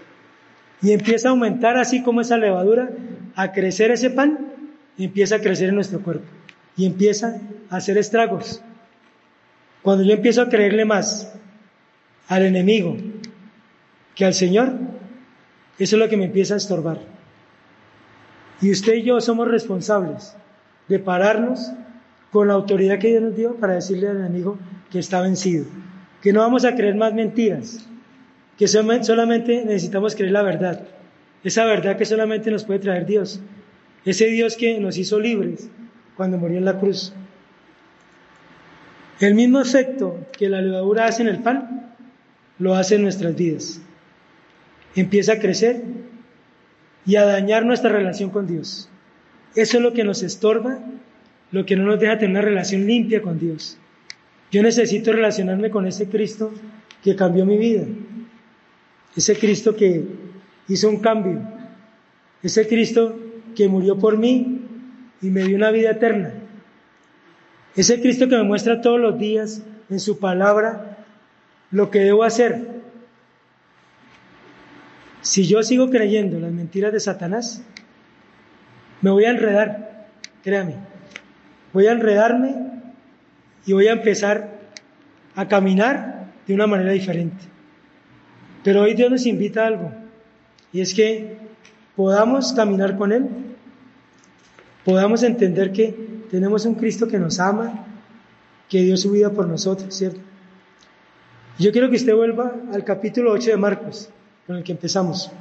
Y 0.82 0.92
empieza 0.92 1.28
a 1.28 1.32
aumentar 1.32 1.78
así 1.78 2.04
como 2.04 2.22
esa 2.22 2.38
levadura, 2.38 2.90
a 3.36 3.52
crecer 3.52 3.92
ese 3.92 4.10
pan, 4.10 4.54
empieza 4.98 5.36
a 5.36 5.40
crecer 5.40 5.70
en 5.70 5.76
nuestro 5.76 6.02
cuerpo. 6.02 6.26
Y 6.78 6.86
empieza 6.86 7.42
a 7.70 7.78
hacer 7.78 7.98
estragos. 7.98 8.62
Cuando 9.82 10.04
yo 10.04 10.14
empiezo 10.14 10.42
a 10.42 10.50
creerle 10.50 10.86
más 10.86 11.34
al 12.28 12.44
enemigo 12.44 12.96
que 14.16 14.26
al 14.26 14.34
Señor, 14.34 14.74
eso 15.78 15.96
es 15.96 16.00
lo 16.00 16.10
que 16.10 16.18
me 16.18 16.26
empieza 16.26 16.54
a 16.54 16.58
estorbar. 16.58 17.00
Y 18.62 18.72
usted 18.72 18.96
y 18.96 19.04
yo 19.04 19.22
somos 19.22 19.48
responsables 19.48 20.36
de 20.88 21.00
pararnos 21.00 21.72
con 22.32 22.48
la 22.48 22.54
autoridad 22.54 23.00
que 23.00 23.10
Dios 23.10 23.22
nos 23.22 23.36
dio 23.36 23.56
para 23.56 23.76
decirle 23.76 24.08
al 24.08 24.18
enemigo 24.18 24.58
que 24.92 25.00
está 25.00 25.22
vencido, 25.22 25.66
que 26.22 26.34
no 26.34 26.42
vamos 26.42 26.66
a 26.66 26.76
creer 26.76 26.96
más 26.96 27.14
mentiras, 27.14 27.86
que 28.58 28.68
solamente 28.68 29.64
necesitamos 29.66 30.16
creer 30.16 30.32
la 30.32 30.44
verdad, 30.44 30.88
esa 31.44 31.66
verdad 31.66 31.98
que 31.98 32.06
solamente 32.06 32.52
nos 32.52 32.66
puede 32.66 32.80
traer 32.80 33.06
Dios, 33.06 33.40
ese 34.06 34.26
Dios 34.28 34.58
que 34.58 34.80
nos 34.80 34.98
hizo 34.98 35.20
libres 35.20 35.70
cuando 36.16 36.38
murió 36.38 36.58
en 36.58 36.66
la 36.66 36.80
cruz. 36.80 37.14
El 39.20 39.36
mismo 39.36 39.60
efecto 39.60 40.18
que 40.38 40.50
la 40.50 40.62
levadura 40.62 41.06
hace 41.06 41.22
en 41.22 41.28
el 41.30 41.40
pan, 41.40 41.94
lo 42.58 42.76
hace 42.76 42.96
en 42.96 43.04
nuestras 43.04 43.36
vidas. 43.36 43.82
Empieza 44.96 45.34
a 45.34 45.40
crecer 45.40 45.82
y 47.06 47.16
a 47.16 47.26
dañar 47.26 47.66
nuestra 47.66 47.90
relación 47.90 48.30
con 48.30 48.48
Dios. 48.48 48.90
Eso 49.56 49.78
es 49.78 49.84
lo 49.84 49.94
que 49.94 50.04
nos 50.04 50.24
estorba, 50.24 50.80
lo 51.52 51.66
que 51.66 51.76
no 51.76 51.86
nos 51.86 52.00
deja 52.00 52.18
tener 52.18 52.32
una 52.32 52.42
relación 52.42 52.86
limpia 52.86 53.22
con 53.22 53.40
Dios. 53.40 53.78
Yo 54.52 54.64
necesito 54.64 55.12
relacionarme 55.12 55.70
con 55.70 55.88
ese 55.88 56.10
Cristo 56.10 56.52
que 57.04 57.16
cambió 57.16 57.46
mi 57.46 57.58
vida, 57.58 57.86
ese 59.16 59.38
Cristo 59.38 59.76
que 59.76 60.06
hizo 60.68 60.90
un 60.90 61.00
cambio, 61.00 61.42
ese 62.42 62.68
Cristo 62.68 63.18
que 63.56 63.68
murió 63.68 63.98
por 63.98 64.18
mí 64.18 64.62
y 65.22 65.30
me 65.30 65.44
dio 65.44 65.56
una 65.56 65.72
vida 65.72 65.92
eterna, 65.92 66.34
ese 67.76 68.02
Cristo 68.02 68.28
que 68.28 68.38
me 68.38 68.44
muestra 68.44 68.82
todos 68.82 69.00
los 69.00 69.20
días 69.20 69.64
en 69.90 70.00
su 70.00 70.20
palabra 70.20 71.06
lo 71.72 71.92
que 71.92 72.00
debo 72.00 72.24
hacer. 72.24 72.80
Si 75.22 75.46
yo 75.46 75.62
sigo 75.64 75.90
creyendo 75.90 76.40
las 76.40 76.52
mentiras 76.52 76.92
de 76.92 77.00
Satanás, 77.00 77.64
me 79.02 79.12
voy 79.12 79.26
a 79.26 79.32
enredar, 79.32 80.08
créame, 80.44 80.76
voy 81.74 81.88
a 81.88 81.92
enredarme 81.92 82.56
y 83.66 83.74
voy 83.74 83.88
a 83.88 83.94
empezar 83.94 84.60
a 85.36 85.48
caminar 85.48 86.28
de 86.48 86.54
una 86.54 86.68
manera 86.68 86.92
diferente. 86.92 87.46
Pero 88.64 88.82
hoy 88.82 88.94
Dios 88.94 89.12
nos 89.12 89.26
invita 89.26 89.64
a 89.64 89.68
algo, 89.68 89.92
y 90.74 90.82
es 90.82 90.94
que 90.94 91.38
podamos 91.96 92.54
caminar 92.54 92.98
con 92.98 93.12
Él, 93.12 93.28
podamos 94.84 95.24
entender 95.24 95.72
que 95.72 95.96
tenemos 96.30 96.66
un 96.66 96.76
Cristo 96.76 97.08
que 97.08 97.20
nos 97.20 97.40
ama, 97.40 97.86
que 98.68 98.82
dio 98.82 98.98
su 98.98 99.12
vida 99.12 99.32
por 99.32 99.48
nosotros, 99.48 99.94
¿cierto? 99.94 100.20
Yo 101.58 101.72
quiero 101.72 101.90
que 101.90 101.98
usted 101.98 102.16
vuelva 102.16 102.54
al 102.72 102.84
capítulo 102.84 103.32
8 103.32 103.52
de 103.52 103.58
Marcos, 103.58 104.10
con 104.48 104.58
el 104.58 104.64
que 104.64 104.72
empezamos. 104.72 105.32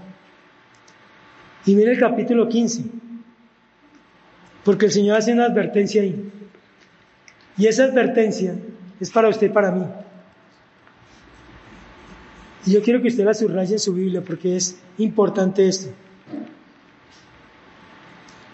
Y 1.64 1.74
mire 1.74 1.92
el 1.92 1.98
capítulo 1.98 2.48
15, 2.48 2.84
porque 4.68 4.84
el 4.84 4.92
Señor 4.92 5.16
hace 5.16 5.32
una 5.32 5.46
advertencia 5.46 6.02
ahí. 6.02 6.30
Y 7.56 7.68
esa 7.68 7.84
advertencia 7.84 8.54
es 9.00 9.10
para 9.10 9.30
usted 9.30 9.46
y 9.46 9.48
para 9.48 9.70
mí. 9.70 9.82
Y 12.66 12.72
yo 12.72 12.82
quiero 12.82 13.00
que 13.00 13.08
usted 13.08 13.24
la 13.24 13.32
subraye 13.32 13.72
en 13.72 13.78
su 13.78 13.94
Biblia 13.94 14.20
porque 14.20 14.56
es 14.56 14.78
importante 14.98 15.66
esto. 15.66 15.88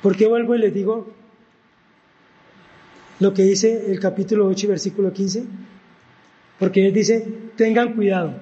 ¿Por 0.03 0.17
qué 0.17 0.29
vuelvo 0.29 0.55
y 0.55 0.61
les 0.61 0.73
digo 0.73 1.09
lo 3.19 3.35
que 3.35 3.43
dice 3.43 3.91
el 3.91 3.99
capítulo 3.99 4.47
8 4.47 4.67
y 4.67 4.69
versículo 4.69 5.13
15? 5.13 5.45
Porque 6.61 6.87
él 6.87 6.95
dice, 6.95 7.27
tengan 7.57 7.93
cuidado, 7.95 8.35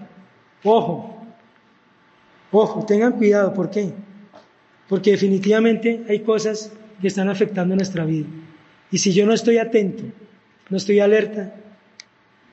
ojo, 0.62 1.24
ojo, 2.50 2.84
tengan 2.84 3.12
cuidado, 3.12 3.54
¿por 3.54 3.70
qué? 3.70 3.94
Porque 4.90 5.12
definitivamente 5.12 6.04
hay 6.06 6.20
cosas 6.20 6.70
que 7.02 7.08
están 7.08 7.28
afectando 7.28 7.76
nuestra 7.76 8.06
vida. 8.06 8.26
Y 8.90 8.98
si 8.98 9.12
yo 9.12 9.26
no 9.26 9.34
estoy 9.34 9.58
atento, 9.58 10.04
no 10.70 10.76
estoy 10.76 11.00
alerta, 11.00 11.54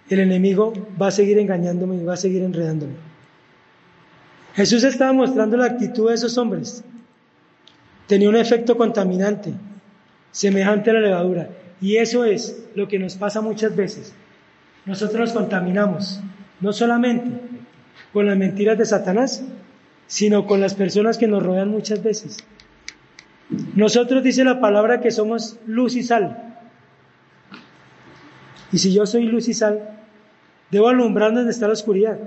el 0.09 0.19
enemigo 0.19 0.73
va 0.99 1.07
a 1.07 1.11
seguir 1.11 1.37
engañándome 1.37 1.97
y 1.97 2.03
va 2.03 2.15
a 2.15 2.17
seguir 2.17 2.41
enredándome. 2.41 2.93
Jesús 4.55 4.83
estaba 4.83 5.13
mostrando 5.13 5.55
la 5.55 5.65
actitud 5.65 6.09
de 6.09 6.15
esos 6.15 6.37
hombres. 6.37 6.83
Tenía 8.07 8.27
un 8.27 8.35
efecto 8.35 8.75
contaminante, 8.75 9.53
semejante 10.31 10.89
a 10.89 10.93
la 10.93 11.01
levadura. 11.01 11.49
Y 11.79 11.97
eso 11.97 12.25
es 12.25 12.65
lo 12.73 12.87
que 12.87 12.97
nos 12.97 13.15
pasa 13.15 13.41
muchas 13.41 13.75
veces. 13.75 14.13
Nosotros 14.85 15.19
nos 15.19 15.33
contaminamos, 15.33 16.19
no 16.59 16.73
solamente 16.73 17.29
con 18.11 18.25
las 18.25 18.37
mentiras 18.37 18.77
de 18.79 18.85
Satanás, 18.85 19.43
sino 20.07 20.47
con 20.47 20.59
las 20.59 20.73
personas 20.73 21.19
que 21.19 21.27
nos 21.27 21.43
rodean 21.43 21.69
muchas 21.69 22.01
veces. 22.01 22.37
Nosotros 23.75 24.23
dice 24.23 24.43
la 24.43 24.59
palabra 24.59 25.01
que 25.01 25.11
somos 25.11 25.57
luz 25.65 25.95
y 25.95 26.03
sal. 26.03 26.55
Y 28.71 28.77
si 28.77 28.93
yo 28.93 29.05
soy 29.05 29.25
luz 29.25 29.47
y 29.47 29.53
sal, 29.53 29.97
debo 30.69 30.89
alumbrar 30.89 31.33
donde 31.33 31.51
está 31.51 31.67
la 31.67 31.73
oscuridad. 31.73 32.19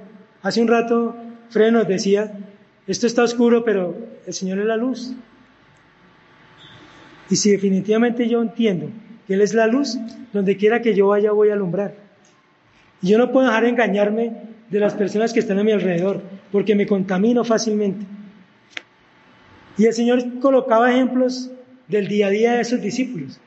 Hace 0.43 0.61
un 0.61 0.69
rato 0.69 1.15
Fred 1.51 1.71
nos 1.71 1.87
decía, 1.87 2.33
esto 2.87 3.07
está 3.07 3.23
oscuro, 3.23 3.65
pero 3.65 3.97
el 4.27 4.35
Señor 4.35 4.59
es 4.59 4.67
la 4.67 4.77
luz. 4.77 5.15
Y 7.31 7.37
si 7.37 7.51
definitivamente 7.51 8.29
yo 8.29 8.43
entiendo 8.43 8.89
que 9.27 9.35
Él 9.35 9.41
es 9.41 9.55
la 9.55 9.69
luz, 9.69 9.99
donde 10.33 10.57
quiera 10.57 10.83
que 10.83 10.95
yo 10.95 11.09
vaya 11.09 11.31
voy 11.31 11.51
a 11.51 11.53
alumbrar. 11.53 11.95
Y 13.01 13.09
yo 13.09 13.19
no 13.19 13.31
puedo 13.31 13.47
dejar 13.47 13.65
engañarme 13.65 14.33
de 14.71 14.81
las 14.81 14.95
personas 14.95 15.33
que 15.33 15.41
están 15.41 15.59
a 15.59 15.65
mi 15.65 15.73
alrededor, 15.73 16.23
porque 16.51 16.75
me 16.75 16.87
contamino 16.87 17.45
fácilmente. 17.45 18.05
Y 19.79 19.87
el 19.87 19.93
Señor 19.93 20.41
colocaba 20.41 20.93
ejemplos 20.93 21.51
del 21.89 22.09
día 22.09 22.27
a 22.27 22.31
día 22.31 22.53
de 22.55 22.65
sus 22.65 22.81
discípulos. 22.81 23.41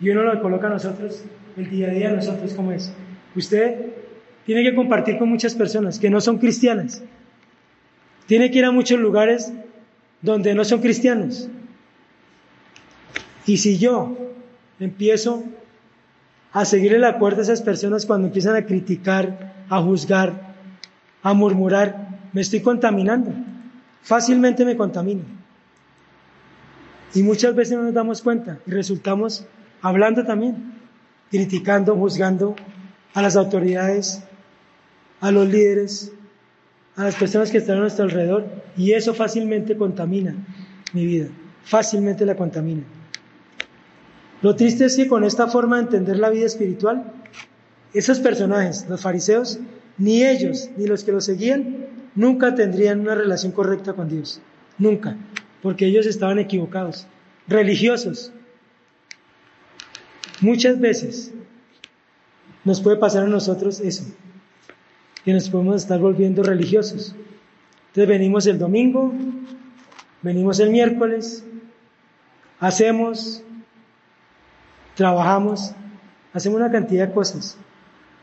Y 0.00 0.10
uno 0.10 0.22
lo 0.22 0.40
coloca 0.42 0.66
a 0.66 0.70
nosotros 0.70 1.24
el 1.56 1.70
día 1.70 1.88
a 1.88 1.90
día 1.90 2.10
de 2.10 2.16
nosotros 2.16 2.52
como 2.54 2.72
es. 2.72 2.92
Usted 3.34 3.86
tiene 4.44 4.62
que 4.62 4.74
compartir 4.74 5.18
con 5.18 5.28
muchas 5.28 5.54
personas 5.54 5.98
que 5.98 6.10
no 6.10 6.20
son 6.20 6.38
cristianas. 6.38 7.02
Tiene 8.26 8.50
que 8.50 8.58
ir 8.58 8.64
a 8.64 8.70
muchos 8.70 8.98
lugares 8.98 9.52
donde 10.22 10.54
no 10.54 10.64
son 10.64 10.80
cristianos. 10.80 11.48
Y 13.46 13.58
si 13.58 13.78
yo 13.78 14.16
empiezo 14.80 15.44
a 16.52 16.64
seguirle 16.64 16.98
la 16.98 17.18
cuerda 17.18 17.40
a 17.40 17.42
esas 17.42 17.62
personas 17.62 18.06
cuando 18.06 18.28
empiezan 18.28 18.56
a 18.56 18.66
criticar, 18.66 19.54
a 19.68 19.80
juzgar, 19.80 20.54
a 21.22 21.32
murmurar, 21.32 22.08
me 22.32 22.40
estoy 22.40 22.60
contaminando. 22.60 23.32
Fácilmente 24.02 24.64
me 24.64 24.76
contamino. 24.76 25.22
Y 27.16 27.22
muchas 27.22 27.54
veces 27.54 27.78
no 27.78 27.84
nos 27.84 27.94
damos 27.94 28.20
cuenta 28.20 28.58
y 28.66 28.70
resultamos 28.72 29.46
hablando 29.80 30.24
también 30.24 30.74
criticando, 31.30 31.96
juzgando 31.96 32.54
a 33.14 33.22
las 33.22 33.36
autoridades, 33.36 34.22
a 35.22 35.30
los 35.30 35.48
líderes, 35.48 36.12
a 36.94 37.04
las 37.04 37.14
personas 37.14 37.50
que 37.50 37.56
están 37.56 37.78
a 37.78 37.80
nuestro 37.80 38.04
alrededor 38.04 38.44
y 38.76 38.92
eso 38.92 39.14
fácilmente 39.14 39.78
contamina 39.78 40.34
mi 40.92 41.06
vida, 41.06 41.28
fácilmente 41.64 42.26
la 42.26 42.36
contamina. 42.36 42.82
Lo 44.42 44.54
triste 44.54 44.84
es 44.84 44.96
que 44.96 45.08
con 45.08 45.24
esta 45.24 45.46
forma 45.46 45.76
de 45.76 45.84
entender 45.84 46.18
la 46.18 46.28
vida 46.28 46.44
espiritual, 46.44 47.14
esos 47.94 48.20
personajes, 48.20 48.84
los 48.90 49.00
fariseos, 49.00 49.58
ni 49.96 50.22
ellos 50.22 50.68
ni 50.76 50.86
los 50.86 51.02
que 51.02 51.12
los 51.12 51.24
seguían, 51.24 51.86
nunca 52.14 52.54
tendrían 52.54 53.00
una 53.00 53.14
relación 53.14 53.52
correcta 53.52 53.94
con 53.94 54.06
Dios. 54.06 54.42
Nunca. 54.76 55.16
Porque 55.66 55.86
ellos 55.86 56.06
estaban 56.06 56.38
equivocados. 56.38 57.08
Religiosos. 57.48 58.30
Muchas 60.40 60.78
veces 60.78 61.32
nos 62.62 62.80
puede 62.80 62.98
pasar 62.98 63.24
a 63.24 63.26
nosotros 63.26 63.80
eso, 63.80 64.04
que 65.24 65.32
nos 65.32 65.50
podemos 65.50 65.82
estar 65.82 65.98
volviendo 65.98 66.44
religiosos. 66.44 67.16
Entonces 67.88 68.06
venimos 68.06 68.46
el 68.46 68.60
domingo, 68.60 69.12
venimos 70.22 70.60
el 70.60 70.70
miércoles, 70.70 71.44
hacemos, 72.60 73.42
trabajamos, 74.94 75.72
hacemos 76.32 76.60
una 76.60 76.70
cantidad 76.70 77.08
de 77.08 77.12
cosas 77.12 77.58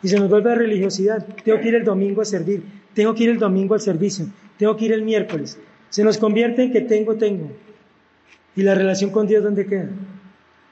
y 0.01 0.07
se 0.07 0.17
nos 0.17 0.29
vuelve 0.29 0.53
a 0.53 0.55
religiosidad. 0.55 1.27
Tengo 1.43 1.59
que 1.59 1.67
ir 1.67 1.75
el 1.75 1.83
domingo 1.83 2.21
a 2.21 2.25
servir, 2.25 2.63
tengo 2.93 3.13
que 3.13 3.25
ir 3.25 3.31
el 3.31 3.39
domingo 3.39 3.73
al 3.73 3.81
servicio, 3.81 4.27
tengo 4.57 4.77
que 4.77 4.85
ir 4.85 4.93
el 4.93 5.01
miércoles. 5.01 5.59
Se 5.93 6.03
nos 6.03 6.17
convierte 6.17 6.63
en 6.63 6.71
que 6.71 6.81
tengo, 6.81 7.17
tengo. 7.17 7.51
¿Y 8.55 8.63
la 8.63 8.73
relación 8.73 9.11
con 9.11 9.27
Dios 9.27 9.43
dónde 9.43 9.67
queda? 9.67 9.89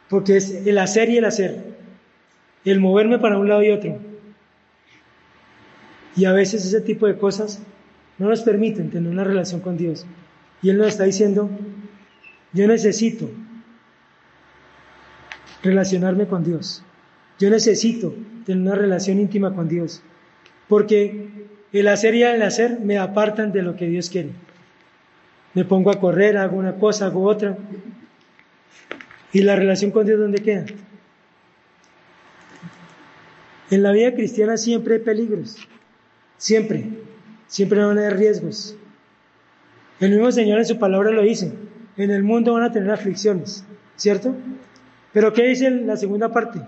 Porque 0.10 0.36
es 0.36 0.66
el 0.66 0.80
hacer 0.80 1.12
y 1.12 1.18
el 1.18 1.26
hacer, 1.26 1.64
el 2.66 2.80
moverme 2.80 3.20
para 3.20 3.38
un 3.38 3.48
lado 3.48 3.62
y 3.62 3.70
otro. 3.70 4.00
Y 6.16 6.26
a 6.26 6.34
veces 6.34 6.66
ese 6.66 6.82
tipo 6.82 7.06
de 7.06 7.20
cosas 7.20 7.62
no 8.18 8.30
nos 8.30 8.42
permiten 8.42 8.90
tener 8.90 9.12
una 9.12 9.24
relación 9.24 9.62
con 9.62 9.78
Dios. 9.78 10.08
Y 10.64 10.72
Él 10.72 10.80
nos 10.80 10.88
está 10.88 11.04
diciendo, 11.04 11.52
yo 12.52 12.66
necesito 12.66 13.30
relacionarme 15.62 16.26
con 16.26 16.44
Dios. 16.44 16.84
Yo 17.38 17.52
necesito 17.52 18.16
tener 18.48 18.64
una 18.64 18.74
relación 18.74 19.20
íntima 19.20 19.54
con 19.54 19.70
Dios. 19.70 20.02
Porque 20.68 21.30
el 21.74 21.88
hacer 21.90 22.16
y 22.16 22.24
el 22.24 22.42
hacer 22.42 22.80
me 22.80 22.98
apartan 22.98 23.52
de 23.52 23.62
lo 23.62 23.76
que 23.76 23.86
Dios 23.86 24.10
quiere. 24.10 24.32
Me 25.54 25.66
pongo 25.66 25.92
a 25.92 26.00
correr, 26.00 26.38
hago 26.38 26.58
una 26.58 26.76
cosa, 26.76 27.08
hago 27.08 27.24
otra. 27.24 27.58
¿Y 29.34 29.42
la 29.42 29.56
relación 29.56 29.92
con 29.92 30.06
Dios 30.06 30.20
dónde 30.20 30.42
queda? 30.42 30.66
En 33.70 33.84
la 33.84 33.92
vida 33.92 34.14
cristiana 34.14 34.58
siempre 34.58 34.96
hay 34.96 35.00
peligros. 35.02 35.58
Siempre. 36.38 36.86
Siempre 37.48 37.84
van 37.84 37.98
a 37.98 38.02
haber 38.02 38.18
riesgos. 38.18 38.76
El 40.00 40.12
mismo 40.12 40.32
Señor 40.32 40.60
en 40.60 40.66
su 40.66 40.80
palabra 40.80 41.12
lo 41.12 41.22
dice. 41.22 41.54
En 41.98 42.12
el 42.12 42.24
mundo 42.24 42.54
van 42.54 42.64
a 42.64 42.72
tener 42.72 42.92
aflicciones. 42.92 43.66
¿Cierto? 43.96 44.36
Pero 45.14 45.34
¿qué 45.34 45.44
dice 45.48 45.68
en 45.68 45.88
la 45.88 45.98
segunda 45.98 46.32
parte? 46.32 46.62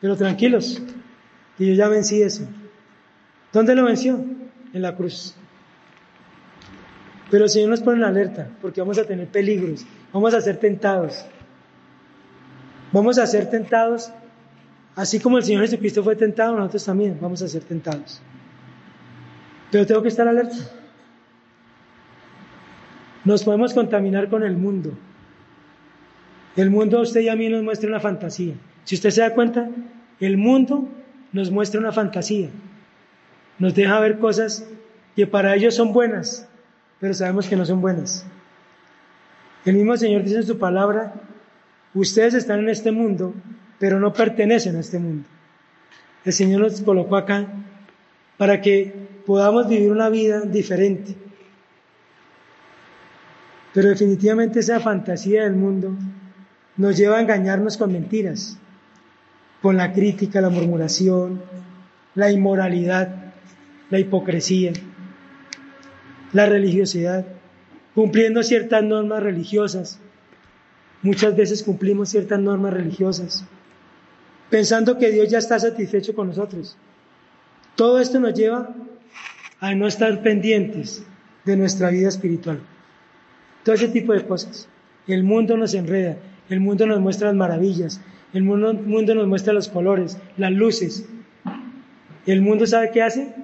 Pero 0.00 0.16
tranquilos, 0.16 0.82
que 1.58 1.66
yo 1.66 1.74
ya 1.74 1.88
vencí 1.88 2.22
eso. 2.22 2.44
¿Dónde 3.52 3.74
lo 3.74 3.84
venció? 3.84 4.24
En 4.72 4.82
la 4.82 4.96
cruz. 4.96 5.36
Pero 7.32 7.44
el 7.44 7.50
Señor 7.50 7.70
nos 7.70 7.80
pone 7.80 7.96
en 7.96 8.04
alerta, 8.04 8.46
porque 8.60 8.82
vamos 8.82 8.98
a 8.98 9.04
tener 9.04 9.26
peligros, 9.26 9.86
vamos 10.12 10.34
a 10.34 10.40
ser 10.42 10.58
tentados. 10.58 11.24
Vamos 12.92 13.16
a 13.16 13.26
ser 13.26 13.48
tentados, 13.48 14.12
así 14.94 15.18
como 15.18 15.38
el 15.38 15.42
Señor 15.42 15.62
Jesucristo 15.62 16.04
fue 16.04 16.14
tentado, 16.14 16.54
nosotros 16.54 16.84
también 16.84 17.16
vamos 17.18 17.40
a 17.40 17.48
ser 17.48 17.64
tentados. 17.64 18.20
Pero 19.70 19.86
tengo 19.86 20.02
que 20.02 20.08
estar 20.08 20.28
alerta. 20.28 20.56
Nos 23.24 23.44
podemos 23.44 23.72
contaminar 23.72 24.28
con 24.28 24.42
el 24.42 24.58
mundo. 24.58 24.92
El 26.54 26.68
mundo 26.68 26.98
a 26.98 27.00
usted 27.00 27.22
y 27.22 27.30
a 27.30 27.34
mí 27.34 27.48
nos 27.48 27.62
muestra 27.62 27.88
una 27.88 28.00
fantasía. 28.00 28.56
Si 28.84 28.96
usted 28.96 29.08
se 29.08 29.22
da 29.22 29.32
cuenta, 29.32 29.70
el 30.20 30.36
mundo 30.36 30.86
nos 31.32 31.50
muestra 31.50 31.80
una 31.80 31.92
fantasía. 31.92 32.50
Nos 33.58 33.74
deja 33.74 33.98
ver 34.00 34.18
cosas 34.18 34.68
que 35.16 35.26
para 35.26 35.54
ellos 35.54 35.74
son 35.74 35.94
buenas, 35.94 36.46
pero 37.02 37.14
sabemos 37.14 37.48
que 37.48 37.56
no 37.56 37.66
son 37.66 37.80
buenas. 37.80 38.24
El 39.64 39.74
mismo 39.74 39.96
Señor 39.96 40.22
dice 40.22 40.36
en 40.36 40.46
su 40.46 40.56
palabra, 40.56 41.12
ustedes 41.94 42.32
están 42.34 42.60
en 42.60 42.68
este 42.68 42.92
mundo, 42.92 43.34
pero 43.80 43.98
no 43.98 44.12
pertenecen 44.12 44.76
a 44.76 44.80
este 44.80 45.00
mundo. 45.00 45.28
El 46.24 46.32
Señor 46.32 46.60
nos 46.60 46.80
colocó 46.80 47.16
acá 47.16 47.48
para 48.36 48.60
que 48.60 48.94
podamos 49.26 49.68
vivir 49.68 49.90
una 49.90 50.10
vida 50.10 50.42
diferente. 50.42 51.16
Pero 53.74 53.88
definitivamente 53.88 54.60
esa 54.60 54.78
fantasía 54.78 55.42
del 55.42 55.56
mundo 55.56 55.96
nos 56.76 56.96
lleva 56.96 57.18
a 57.18 57.20
engañarnos 57.20 57.76
con 57.76 57.90
mentiras, 57.90 58.58
con 59.60 59.76
la 59.76 59.92
crítica, 59.92 60.40
la 60.40 60.50
murmuración, 60.50 61.42
la 62.14 62.30
inmoralidad, 62.30 63.32
la 63.90 63.98
hipocresía, 63.98 64.72
la 66.32 66.46
religiosidad, 66.46 67.24
cumpliendo 67.94 68.42
ciertas 68.42 68.82
normas 68.82 69.22
religiosas. 69.22 70.00
Muchas 71.02 71.36
veces 71.36 71.62
cumplimos 71.62 72.10
ciertas 72.10 72.38
normas 72.38 72.72
religiosas, 72.72 73.44
pensando 74.50 74.98
que 74.98 75.10
Dios 75.10 75.28
ya 75.28 75.38
está 75.38 75.58
satisfecho 75.58 76.14
con 76.14 76.28
nosotros. 76.28 76.76
Todo 77.74 78.00
esto 78.00 78.20
nos 78.20 78.34
lleva 78.34 78.74
a 79.60 79.74
no 79.74 79.86
estar 79.86 80.22
pendientes 80.22 81.04
de 81.44 81.56
nuestra 81.56 81.90
vida 81.90 82.08
espiritual. 82.08 82.60
Todo 83.64 83.74
ese 83.74 83.88
tipo 83.88 84.12
de 84.12 84.24
cosas. 84.24 84.68
El 85.06 85.24
mundo 85.24 85.56
nos 85.56 85.74
enreda, 85.74 86.16
el 86.48 86.60
mundo 86.60 86.86
nos 86.86 87.00
muestra 87.00 87.28
las 87.28 87.36
maravillas, 87.36 88.00
el 88.32 88.44
mundo, 88.44 88.72
nos 88.72 89.26
muestra 89.26 89.52
los 89.52 89.68
colores, 89.68 90.18
las 90.36 90.52
luces. 90.52 91.06
¿El 92.26 92.40
mundo 92.40 92.66
sabe 92.66 92.90
qué 92.92 93.02
hace? 93.02 93.34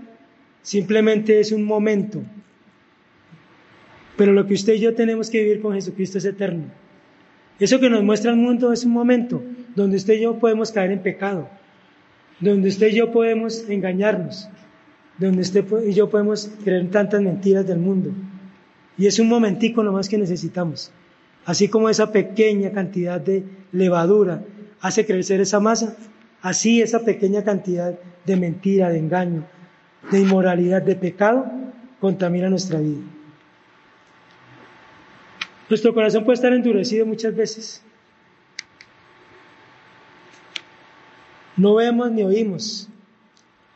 Simplemente 0.63 1.41
es 1.41 1.53
un 1.53 1.65
momento. 1.65 2.23
Pero 4.19 4.33
lo 4.33 4.49
que 4.49 4.55
usted 4.55 4.75
y 4.75 4.81
yo 4.81 4.97
tenemos 4.97 5.31
que 5.31 5.45
vivir 5.45 5.63
con 5.63 5.75
Jesucristo 5.75 6.19
es 6.19 6.25
eterno. 6.25 6.65
Eso 7.61 7.79
que 7.79 7.89
nos 7.89 8.03
muestra 8.03 8.33
el 8.33 8.37
mundo 8.37 8.73
es 8.73 8.85
un 8.85 8.91
momento 8.91 9.41
donde 9.77 9.97
usted 9.97 10.15
y 10.15 10.23
yo 10.23 10.41
podemos 10.41 10.73
caer 10.73 10.91
en 10.91 10.99
pecado, 11.03 11.49
donde 12.41 12.69
usted 12.69 12.89
y 12.89 12.97
yo 12.97 13.13
podemos 13.13 13.65
engañarnos, 13.69 14.49
donde 15.19 15.43
usted 15.43 15.65
y 15.87 15.93
yo 15.93 16.11
podemos 16.11 16.51
creer 16.65 16.91
tantas 16.91 17.23
mentiras 17.23 17.65
del 17.65 17.79
mundo. 17.79 18.11
Y 18.99 19.07
es 19.07 19.21
un 19.21 19.29
momentico 19.29 19.85
nomás 19.85 20.09
que 20.09 20.19
necesitamos. 20.19 20.91
Así 21.45 21.69
como 21.69 21.89
esa 21.89 22.11
pequeña 22.11 22.73
cantidad 22.73 23.21
de 23.21 23.45
levadura 23.71 24.43
hace 24.81 25.07
crecer 25.07 25.41
esa 25.41 25.61
masa, 25.61 25.97
así 26.43 26.83
esa 26.83 27.05
pequeña 27.05 27.45
cantidad 27.45 27.97
de 28.27 28.37
mentira, 28.37 28.91
de 28.91 28.99
engaño, 28.99 29.45
de 30.11 30.19
inmoralidad, 30.19 30.83
de 30.83 30.97
pecado, 30.97 31.47
contamina 32.01 32.51
nuestra 32.51 32.81
vida. 32.81 32.99
Nuestro 35.69 35.93
corazón 35.93 36.25
puede 36.25 36.37
estar 36.37 36.53
endurecido 36.53 37.05
muchas 37.05 37.35
veces. 37.35 37.83
No 41.57 41.75
vemos 41.75 42.11
ni 42.11 42.23
oímos 42.23 42.89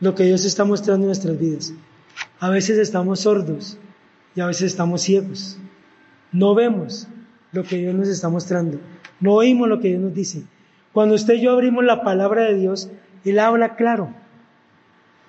lo 0.00 0.14
que 0.14 0.24
Dios 0.24 0.44
está 0.44 0.64
mostrando 0.64 1.04
en 1.04 1.08
nuestras 1.08 1.38
vidas. 1.38 1.74
A 2.40 2.48
veces 2.48 2.78
estamos 2.78 3.20
sordos 3.20 3.78
y 4.34 4.40
a 4.40 4.46
veces 4.46 4.62
estamos 4.62 5.02
ciegos. 5.02 5.58
No 6.32 6.54
vemos, 6.54 7.08
lo 7.52 7.64
que 7.64 7.76
Dios 7.76 7.94
nos 7.94 8.08
está 8.08 8.28
mostrando. 8.28 8.78
No 9.20 9.34
oímos 9.34 9.68
lo 9.68 9.80
que 9.80 9.88
Dios 9.88 10.00
nos 10.00 10.14
dice. 10.14 10.42
Cuando 10.92 11.14
usted 11.14 11.34
y 11.34 11.42
yo 11.42 11.52
abrimos 11.52 11.84
la 11.84 12.02
palabra 12.02 12.44
de 12.44 12.54
Dios, 12.54 12.88
Él 13.24 13.38
habla 13.38 13.76
claro. 13.76 14.14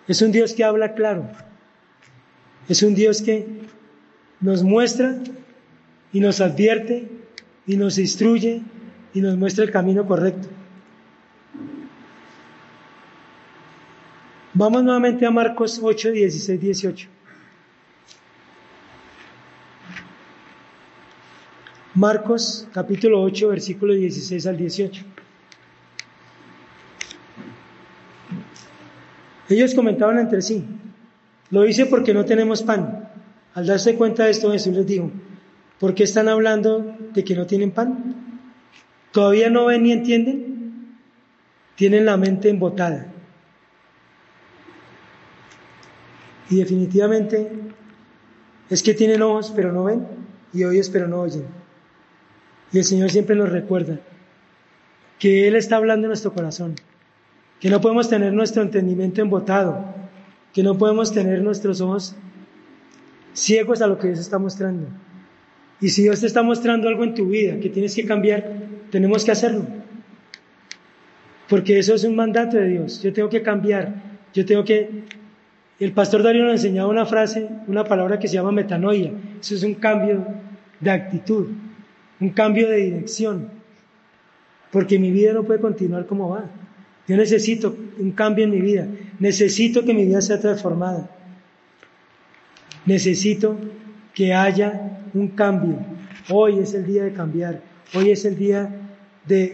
Es 0.07 0.21
un 0.21 0.31
Dios 0.31 0.53
que 0.53 0.63
habla 0.63 0.93
claro. 0.93 1.29
Es 2.69 2.83
un 2.83 2.95
Dios 2.95 3.21
que 3.21 3.45
nos 4.39 4.63
muestra 4.63 5.17
y 6.13 6.19
nos 6.19 6.39
advierte 6.39 7.09
y 7.65 7.75
nos 7.75 7.97
instruye 7.97 8.61
y 9.13 9.21
nos 9.21 9.35
muestra 9.35 9.63
el 9.65 9.71
camino 9.71 10.05
correcto. 10.05 10.47
Vamos 14.53 14.83
nuevamente 14.83 15.25
a 15.25 15.31
Marcos 15.31 15.79
8, 15.81 16.11
16, 16.11 16.61
18. 16.61 17.09
Marcos 21.95 22.67
capítulo 22.71 23.21
8, 23.21 23.49
versículo 23.49 23.93
16 23.93 24.45
al 24.45 24.57
18. 24.57 25.03
Ellos 29.49 29.73
comentaban 29.73 30.19
entre 30.19 30.41
sí, 30.41 30.63
lo 31.49 31.65
hice 31.65 31.87
porque 31.87 32.13
no 32.13 32.25
tenemos 32.25 32.61
pan. 32.61 33.09
Al 33.53 33.67
darse 33.67 33.95
cuenta 33.95 34.25
de 34.25 34.31
esto, 34.31 34.51
Jesús 34.51 34.75
les 34.75 34.87
dijo, 34.87 35.11
¿por 35.83 35.95
qué 35.95 36.03
están 36.03 36.29
hablando 36.29 36.95
de 37.13 37.25
que 37.25 37.35
no 37.35 37.45
tienen 37.45 37.71
pan? 37.71 38.39
¿Todavía 39.11 39.49
no 39.49 39.65
ven 39.65 39.83
ni 39.83 39.91
entienden? 39.91 40.95
Tienen 41.75 42.05
la 42.05 42.15
mente 42.15 42.47
embotada. 42.47 43.11
Y 46.49 46.55
definitivamente 46.55 47.51
es 48.69 48.81
que 48.81 48.93
tienen 48.93 49.21
ojos 49.23 49.51
pero 49.53 49.73
no 49.73 49.83
ven 49.83 50.07
y 50.53 50.63
oídos 50.63 50.89
pero 50.89 51.09
no 51.09 51.19
oyen. 51.19 51.47
Y 52.71 52.77
el 52.77 52.85
Señor 52.85 53.11
siempre 53.11 53.35
nos 53.35 53.49
recuerda 53.49 53.99
que 55.19 55.49
Él 55.49 55.57
está 55.57 55.75
hablando 55.75 56.05
en 56.05 56.11
nuestro 56.11 56.33
corazón, 56.33 56.75
que 57.59 57.69
no 57.69 57.81
podemos 57.81 58.07
tener 58.07 58.31
nuestro 58.31 58.61
entendimiento 58.61 59.21
embotado, 59.21 59.83
que 60.53 60.63
no 60.63 60.77
podemos 60.77 61.11
tener 61.11 61.41
nuestros 61.41 61.81
ojos 61.81 62.15
ciegos 63.33 63.81
a 63.81 63.87
lo 63.87 63.99
que 63.99 64.07
Dios 64.07 64.19
está 64.19 64.39
mostrando. 64.39 64.87
Y 65.81 65.89
si 65.89 66.03
Dios 66.03 66.21
te 66.21 66.27
está 66.27 66.43
mostrando 66.43 66.87
algo 66.87 67.03
en 67.03 67.13
tu 67.13 67.27
vida 67.27 67.59
que 67.59 67.69
tienes 67.69 67.95
que 67.95 68.05
cambiar, 68.05 68.53
tenemos 68.89 69.25
que 69.25 69.31
hacerlo. 69.31 69.65
Porque 71.49 71.77
eso 71.77 71.93
es 71.93 72.03
un 72.03 72.15
mandato 72.15 72.57
de 72.57 72.67
Dios. 72.67 73.01
Yo 73.03 73.11
tengo 73.13 73.29
que 73.29 73.41
cambiar. 73.41 73.93
Yo 74.33 74.45
tengo 74.45 74.63
que... 74.63 75.03
El 75.79 75.91
pastor 75.91 76.23
Darío 76.23 76.43
nos 76.43 76.53
enseñaba 76.53 76.89
una 76.89 77.05
frase, 77.05 77.49
una 77.67 77.83
palabra 77.83 78.17
que 78.19 78.27
se 78.27 78.35
llama 78.35 78.51
metanoia. 78.51 79.11
Eso 79.41 79.55
es 79.55 79.63
un 79.63 79.75
cambio 79.75 80.25
de 80.79 80.91
actitud, 80.91 81.47
un 82.19 82.29
cambio 82.29 82.69
de 82.69 82.77
dirección. 82.77 83.49
Porque 84.71 84.97
mi 84.97 85.11
vida 85.11 85.33
no 85.33 85.43
puede 85.43 85.59
continuar 85.59 86.05
como 86.05 86.29
va. 86.29 86.49
Yo 87.07 87.17
necesito 87.17 87.75
un 87.99 88.11
cambio 88.11 88.45
en 88.45 88.51
mi 88.51 88.61
vida. 88.61 88.87
Necesito 89.19 89.83
que 89.83 89.93
mi 89.93 90.05
vida 90.05 90.21
sea 90.21 90.39
transformada. 90.39 91.09
Necesito 92.85 93.57
que 94.13 94.33
haya 94.33 95.02
un 95.13 95.29
cambio. 95.29 95.77
Hoy 96.29 96.59
es 96.59 96.73
el 96.73 96.85
día 96.85 97.03
de 97.03 97.13
cambiar. 97.13 97.61
Hoy 97.93 98.11
es 98.11 98.25
el 98.25 98.35
día 98.35 98.69
de 99.25 99.53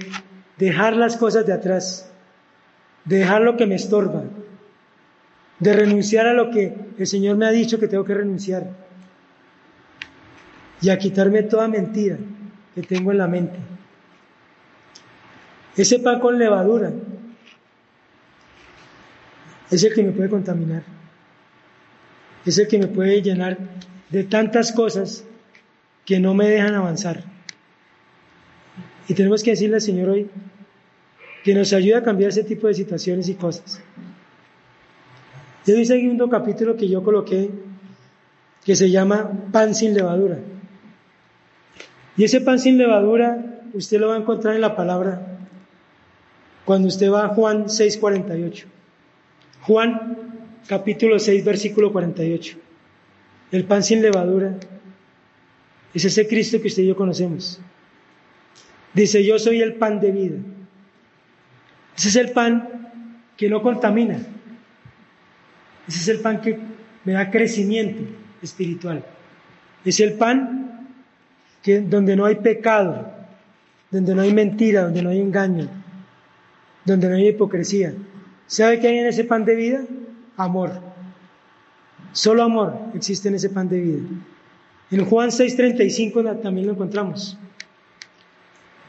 dejar 0.57 0.95
las 0.95 1.17
cosas 1.17 1.45
de 1.45 1.53
atrás, 1.53 2.11
de 3.05 3.17
dejar 3.17 3.41
lo 3.41 3.57
que 3.57 3.65
me 3.65 3.75
estorba, 3.75 4.23
de 5.59 5.73
renunciar 5.73 6.27
a 6.27 6.33
lo 6.33 6.51
que 6.51 6.75
el 6.97 7.07
Señor 7.07 7.37
me 7.37 7.45
ha 7.45 7.51
dicho 7.51 7.79
que 7.79 7.87
tengo 7.87 8.03
que 8.03 8.13
renunciar 8.13 8.69
y 10.81 10.89
a 10.89 10.97
quitarme 10.97 11.43
toda 11.43 11.67
mentira 11.67 12.17
que 12.75 12.81
tengo 12.81 13.11
en 13.11 13.17
la 13.17 13.27
mente. 13.27 13.57
Ese 15.75 15.99
pan 15.99 16.19
con 16.19 16.37
levadura 16.37 16.91
es 19.71 19.83
el 19.83 19.93
que 19.93 20.03
me 20.03 20.11
puede 20.11 20.29
contaminar, 20.29 20.83
es 22.45 22.57
el 22.57 22.67
que 22.67 22.79
me 22.79 22.87
puede 22.87 23.21
llenar 23.21 23.57
de 24.09 24.23
tantas 24.23 24.71
cosas 24.71 25.23
que 26.09 26.19
no 26.19 26.33
me 26.33 26.49
dejan 26.49 26.73
avanzar. 26.73 27.23
Y 29.07 29.13
tenemos 29.13 29.43
que 29.43 29.51
decirle 29.51 29.75
al 29.75 29.81
Señor 29.81 30.09
hoy 30.09 30.27
que 31.43 31.53
nos 31.53 31.71
ayude 31.71 31.97
a 31.97 32.01
cambiar 32.01 32.31
ese 32.31 32.43
tipo 32.43 32.65
de 32.65 32.73
situaciones 32.73 33.29
y 33.29 33.35
cosas. 33.35 33.79
Y 35.67 35.71
un 35.71 35.85
segundo 35.85 36.27
capítulo 36.27 36.75
que 36.75 36.89
yo 36.89 37.03
coloqué 37.03 37.51
que 38.65 38.75
se 38.75 38.89
llama 38.89 39.29
pan 39.51 39.75
sin 39.75 39.93
levadura. 39.93 40.39
Y 42.17 42.23
ese 42.23 42.41
pan 42.41 42.57
sin 42.57 42.79
levadura 42.79 43.61
usted 43.75 43.99
lo 43.99 44.07
va 44.07 44.15
a 44.15 44.17
encontrar 44.17 44.55
en 44.55 44.61
la 44.61 44.75
palabra 44.75 45.37
cuando 46.65 46.87
usted 46.87 47.11
va 47.11 47.25
a 47.25 47.29
Juan 47.35 47.65
6:48. 47.65 48.65
Juan 49.61 50.17
capítulo 50.65 51.19
6 51.19 51.45
versículo 51.45 51.93
48. 51.93 52.57
El 53.51 53.65
pan 53.65 53.83
sin 53.83 54.01
levadura 54.01 54.55
es 55.93 56.05
ese 56.05 56.27
Cristo 56.27 56.61
que 56.61 56.67
usted 56.67 56.83
y 56.83 56.87
yo 56.87 56.95
conocemos. 56.95 57.59
Dice, 58.93 59.23
yo 59.23 59.39
soy 59.39 59.61
el 59.61 59.75
pan 59.75 59.99
de 59.99 60.11
vida. 60.11 60.37
Ese 61.97 62.09
es 62.09 62.15
el 62.15 62.31
pan 62.31 62.91
que 63.35 63.49
no 63.49 63.61
contamina. 63.61 64.19
Ese 65.87 65.99
es 65.99 66.07
el 66.07 66.19
pan 66.19 66.41
que 66.41 66.59
me 67.03 67.13
da 67.13 67.31
crecimiento 67.31 68.01
espiritual. 68.41 69.03
Es 69.83 69.99
el 69.99 70.13
pan 70.13 70.87
donde 71.63 72.15
no 72.15 72.25
hay 72.25 72.35
pecado, 72.35 73.11
donde 73.91 74.15
no 74.15 74.21
hay 74.21 74.33
mentira, 74.33 74.83
donde 74.83 75.01
no 75.01 75.09
hay 75.09 75.19
engaño, 75.19 75.67
donde 76.85 77.09
no 77.09 77.15
hay 77.15 77.29
hipocresía. 77.29 77.93
¿Sabe 78.47 78.79
qué 78.79 78.87
hay 78.87 78.99
en 78.99 79.07
ese 79.07 79.23
pan 79.23 79.45
de 79.45 79.55
vida? 79.55 79.81
Amor. 80.37 80.81
Solo 82.11 82.43
amor 82.43 82.73
existe 82.95 83.27
en 83.27 83.35
ese 83.35 83.49
pan 83.49 83.69
de 83.69 83.79
vida. 83.79 83.99
En 84.91 85.05
Juan 85.05 85.29
6:35 85.29 86.41
también 86.41 86.67
lo 86.67 86.73
encontramos. 86.73 87.37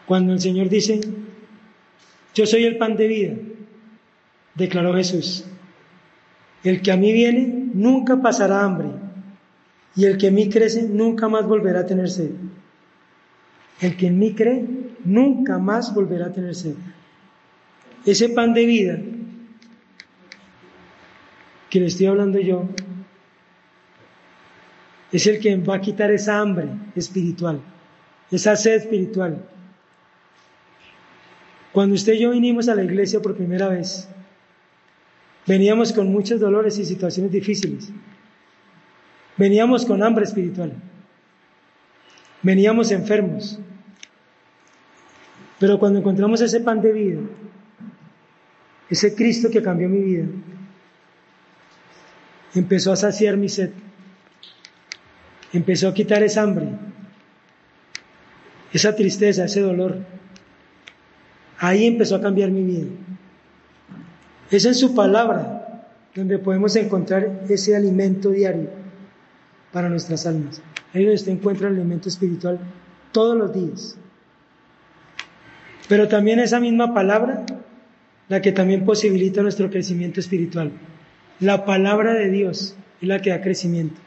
Cuando 0.06 0.32
el 0.32 0.40
Señor 0.40 0.68
dice, 0.68 1.00
yo 2.34 2.46
soy 2.46 2.64
el 2.64 2.78
pan 2.78 2.96
de 2.96 3.06
vida, 3.06 3.34
declaró 4.54 4.94
Jesús. 4.94 5.44
El 6.64 6.82
que 6.82 6.92
a 6.92 6.96
mí 6.96 7.12
viene 7.12 7.70
nunca 7.74 8.20
pasará 8.20 8.64
hambre, 8.64 8.88
y 9.94 10.04
el 10.06 10.18
que 10.18 10.28
en 10.28 10.34
mí 10.34 10.48
crece 10.48 10.82
nunca 10.82 11.28
más 11.28 11.46
volverá 11.46 11.80
a 11.80 11.86
tener 11.86 12.10
sed. 12.10 12.30
El 13.80 13.96
que 13.96 14.06
en 14.06 14.18
mí 14.18 14.34
cree 14.34 14.64
nunca 15.04 15.58
más 15.58 15.94
volverá 15.94 16.26
a 16.26 16.32
tener 16.32 16.54
sed. 16.54 16.74
Ese 18.04 18.30
pan 18.30 18.54
de 18.54 18.66
vida 18.66 18.98
que 21.68 21.80
le 21.80 21.86
estoy 21.86 22.06
hablando 22.06 22.40
yo 22.40 22.68
es 25.12 25.26
el 25.26 25.40
que 25.40 25.56
va 25.56 25.76
a 25.76 25.80
quitar 25.80 26.10
esa 26.10 26.38
hambre 26.38 26.68
espiritual, 26.94 27.60
esa 28.30 28.56
sed 28.56 28.74
espiritual. 28.74 29.44
Cuando 31.72 31.94
usted 31.94 32.14
y 32.14 32.20
yo 32.20 32.30
vinimos 32.30 32.68
a 32.68 32.74
la 32.74 32.82
iglesia 32.82 33.20
por 33.20 33.36
primera 33.36 33.68
vez, 33.68 34.08
veníamos 35.46 35.92
con 35.92 36.10
muchos 36.10 36.40
dolores 36.40 36.78
y 36.78 36.84
situaciones 36.84 37.32
difíciles. 37.32 37.90
Veníamos 39.36 39.84
con 39.84 40.02
hambre 40.02 40.24
espiritual. 40.24 40.72
Veníamos 42.42 42.90
enfermos. 42.90 43.58
Pero 45.58 45.78
cuando 45.78 45.98
encontramos 45.98 46.40
ese 46.40 46.60
pan 46.60 46.80
de 46.80 46.92
vida, 46.92 47.20
ese 48.88 49.14
Cristo 49.14 49.50
que 49.50 49.62
cambió 49.62 49.88
mi 49.88 50.00
vida, 50.00 50.24
empezó 52.54 52.92
a 52.92 52.96
saciar 52.96 53.36
mi 53.36 53.48
sed, 53.48 53.70
empezó 55.52 55.88
a 55.88 55.94
quitar 55.94 56.22
esa 56.22 56.42
hambre, 56.42 56.68
esa 58.72 58.94
tristeza, 58.94 59.44
ese 59.44 59.60
dolor. 59.60 59.98
Ahí 61.58 61.86
empezó 61.86 62.16
a 62.16 62.20
cambiar 62.20 62.50
mi 62.50 62.62
vida. 62.62 62.86
Es 64.50 64.64
en 64.64 64.74
su 64.74 64.94
palabra 64.94 65.86
donde 66.14 66.38
podemos 66.38 66.74
encontrar 66.76 67.42
ese 67.48 67.76
alimento 67.76 68.30
diario 68.30 68.70
para 69.72 69.88
nuestras 69.88 70.26
almas. 70.26 70.60
Ahí 70.92 71.02
donde 71.02 71.16
usted 71.16 71.32
encuentra 71.32 71.68
el 71.68 71.76
alimento 71.76 72.08
espiritual 72.08 72.58
todos 73.12 73.36
los 73.36 73.52
días. 73.52 73.96
Pero 75.88 76.08
también 76.08 76.38
esa 76.38 76.60
misma 76.60 76.94
palabra 76.94 77.44
la 78.28 78.40
que 78.40 78.52
también 78.52 78.84
posibilita 78.84 79.42
nuestro 79.42 79.70
crecimiento 79.70 80.20
espiritual. 80.20 80.70
La 81.40 81.64
palabra 81.64 82.14
de 82.14 82.30
Dios 82.30 82.76
es 83.00 83.08
la 83.08 83.20
que 83.20 83.30
da 83.30 83.40
crecimiento. 83.40 84.00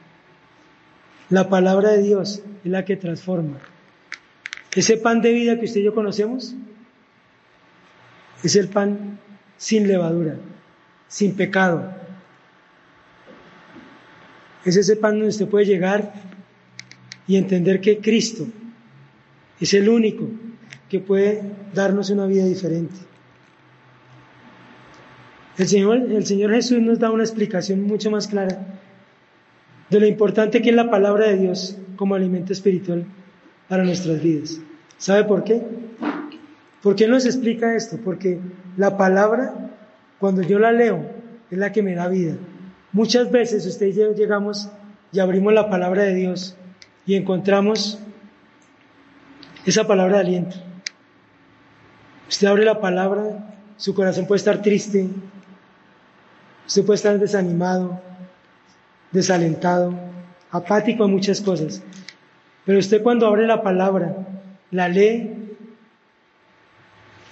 La 1.30 1.50
palabra 1.50 1.92
de 1.92 2.02
Dios 2.02 2.44
es 2.64 2.72
la 2.72 2.86
que 2.86 2.98
transforma. 2.98 3.58
Ese 4.76 4.98
pan 4.98 5.22
de 5.22 5.32
vida 5.32 5.60
que 5.60 5.66
usted 5.66 5.82
y 5.82 5.84
yo 5.84 5.94
conocemos 5.94 6.56
es 8.44 8.56
el 8.56 8.68
pan 8.68 9.20
sin 9.58 9.88
levadura, 9.88 10.36
sin 11.08 11.36
pecado. 11.36 11.94
Es 14.66 14.76
ese 14.76 14.96
pan 14.96 15.14
donde 15.14 15.30
usted 15.30 15.48
puede 15.48 15.66
llegar 15.66 16.14
y 17.28 17.38
entender 17.38 17.80
que 17.80 18.00
Cristo 18.00 18.48
es 19.60 19.74
el 19.74 19.88
único 19.90 20.30
que 20.90 21.00
puede 21.00 21.42
darnos 21.74 22.10
una 22.10 22.26
vida 22.26 22.46
diferente. 22.46 22.96
El 25.58 25.68
Señor, 25.68 25.98
el 25.98 26.26
Señor 26.26 26.52
Jesús 26.52 26.80
nos 26.80 27.00
da 27.00 27.12
una 27.12 27.24
explicación 27.24 27.84
mucho 27.84 28.10
más 28.10 28.28
clara 28.28 28.82
de 29.94 30.00
lo 30.00 30.08
importante 30.08 30.62
que 30.62 30.72
es 30.72 30.76
la 30.76 30.90
palabra 30.90 31.28
de 31.28 31.38
Dios 31.38 31.78
como 31.96 32.16
alimento 32.16 32.52
espiritual 32.52 33.06
para 33.70 33.84
nuestras 33.84 34.22
vidas. 34.22 34.60
¿Sabe 34.98 35.24
por 35.24 35.44
qué? 35.44 35.62
¿Por 36.82 36.96
qué 36.96 37.08
nos 37.08 37.26
explica 37.26 37.76
esto? 37.76 37.98
Porque 38.04 38.40
la 38.76 38.98
palabra, 38.98 39.72
cuando 40.20 40.42
yo 40.42 40.60
la 40.60 40.72
leo, 40.72 41.06
es 41.50 41.58
la 41.58 41.72
que 41.72 41.84
me 41.84 41.96
da 41.96 42.08
vida. 42.08 42.36
Muchas 42.92 43.32
veces 43.32 43.66
usted 43.66 43.88
y 43.88 43.94
llegamos 43.94 44.70
y 45.12 45.20
abrimos 45.20 45.54
la 45.54 45.70
palabra 45.70 46.04
de 46.04 46.16
Dios 46.16 46.58
y 47.06 47.16
encontramos 47.16 48.00
esa 49.66 49.86
palabra 49.86 50.18
de 50.18 50.22
aliento. 50.22 50.56
Usted 52.28 52.48
abre 52.48 52.66
la 52.66 52.82
palabra, 52.82 53.56
su 53.78 53.94
corazón 53.94 54.26
puede 54.26 54.40
estar 54.40 54.62
triste, 54.62 55.08
Usted 56.66 56.86
puede 56.86 56.96
estar 56.96 57.20
desanimado, 57.20 58.02
desalentado, 59.14 59.94
apático 60.52 61.06
a 61.06 61.08
muchas 61.08 61.40
cosas. 61.40 61.82
Pero 62.66 62.80
usted 62.80 63.02
cuando 63.02 63.28
abre 63.28 63.48
la 63.48 63.62
palabra, 63.62 64.16
la 64.72 64.90
lee, 64.90 65.56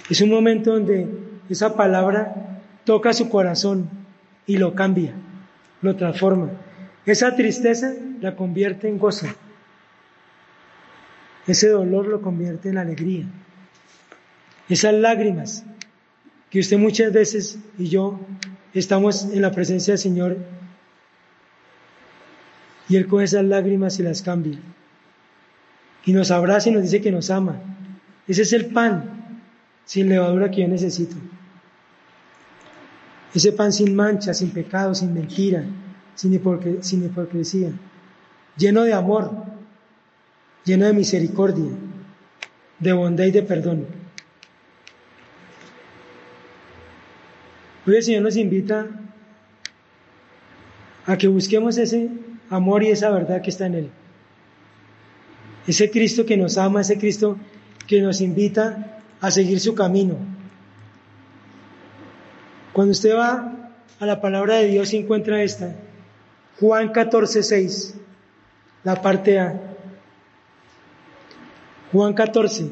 es 0.10 0.22
un 0.22 0.30
momento 0.30 0.74
donde 0.74 1.08
esa 1.50 1.76
palabra 1.76 2.62
toca 2.86 3.14
su 3.14 3.30
corazón 3.30 3.90
y 4.46 4.58
lo 4.58 4.76
cambia, 4.76 5.14
lo 5.82 5.96
transforma. 5.96 6.52
Esa 7.06 7.36
tristeza 7.36 7.94
la 8.20 8.36
convierte 8.36 8.88
en 8.88 9.00
gozo. 9.00 9.28
Ese 11.48 11.70
dolor 11.70 12.08
lo 12.08 12.22
convierte 12.22 12.70
en 12.70 12.78
alegría. 12.78 13.26
Esas 14.70 14.94
lágrimas 14.94 15.66
que 16.50 16.60
usted 16.60 16.78
muchas 16.78 17.12
veces 17.12 17.58
y 17.78 17.88
yo 17.88 18.20
estamos 18.74 19.24
en 19.24 19.42
la 19.42 19.52
presencia 19.52 19.94
del 19.94 20.00
Señor 20.00 20.38
y 22.92 22.98
Él 22.98 23.08
coge 23.08 23.24
esas 23.24 23.46
lágrimas 23.46 23.98
y 24.00 24.04
las 24.04 24.22
cambia. 24.22 24.60
Y 26.06 26.12
nos 26.12 26.30
abraza 26.30 26.68
y 26.68 26.74
nos 26.74 26.84
dice 26.84 27.00
que 27.00 27.10
nos 27.10 27.30
ama. 27.30 27.56
Ese 28.28 28.42
es 28.42 28.52
el 28.52 28.66
pan 28.66 29.38
sin 29.86 30.10
levadura 30.10 30.52
que 30.52 30.60
yo 30.60 30.68
necesito. 30.68 31.16
Ese 33.34 33.54
pan 33.54 33.72
sin 33.72 33.96
mancha, 33.96 34.34
sin 34.34 34.50
pecado, 34.50 34.94
sin 34.94 35.14
mentira, 35.14 35.64
sin, 36.16 36.34
hipocresía, 36.34 37.72
lleno 38.58 38.84
de 38.84 38.92
amor, 38.92 39.32
lleno 40.66 40.86
de 40.86 40.92
misericordia, 40.92 41.72
de 42.78 42.92
bondad 42.92 43.24
y 43.24 43.32
de 43.32 43.44
perdón. 43.44 43.86
Hoy 47.88 47.96
el 47.96 48.04
Señor 48.04 48.24
nos 48.24 48.36
invita 48.36 48.86
a 51.06 51.18
que 51.18 51.30
busquemos 51.30 51.78
ese 51.78 52.31
amor 52.52 52.84
y 52.84 52.90
esa 52.90 53.10
verdad 53.10 53.42
que 53.42 53.50
está 53.50 53.66
en 53.66 53.76
Él. 53.76 53.90
Ese 55.66 55.90
Cristo 55.90 56.26
que 56.26 56.38
nos 56.38 56.58
ama, 56.58 56.82
ese 56.82 57.00
Cristo 57.00 57.38
que 57.88 58.02
nos 58.02 58.22
invita 58.22 59.02
a 59.20 59.32
seguir 59.32 59.60
su 59.60 59.74
camino. 59.74 60.18
Cuando 62.74 62.92
usted 62.92 63.16
va 63.16 63.72
a 64.00 64.06
la 64.06 64.22
palabra 64.22 64.56
de 64.56 64.68
Dios 64.68 64.94
y 64.94 64.98
encuentra 64.98 65.42
esta, 65.42 65.76
Juan 66.60 66.92
14, 66.92 67.42
6, 67.42 67.96
la 68.84 69.02
parte 69.02 69.40
A. 69.40 69.60
Juan 71.92 72.14
14, 72.14 72.70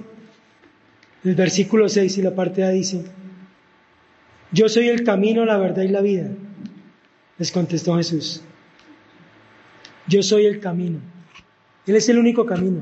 el 1.24 1.36
versículo 1.36 1.90
6 1.90 2.18
y 2.18 2.22
la 2.22 2.36
parte 2.36 2.64
A 2.64 2.70
dice, 2.70 3.06
yo 4.52 4.68
soy 4.68 4.90
el 4.90 5.04
camino, 5.04 5.46
la 5.46 5.58
verdad 5.58 5.84
y 5.84 5.90
la 5.90 6.02
vida, 6.02 6.30
les 7.38 7.52
contestó 7.52 7.96
Jesús. 7.98 8.44
Yo 10.10 10.24
soy 10.24 10.48
el 10.48 10.60
camino. 10.60 11.00
Él 11.86 11.96
es 11.96 12.10
el 12.10 12.18
único 12.18 12.46
camino, 12.46 12.82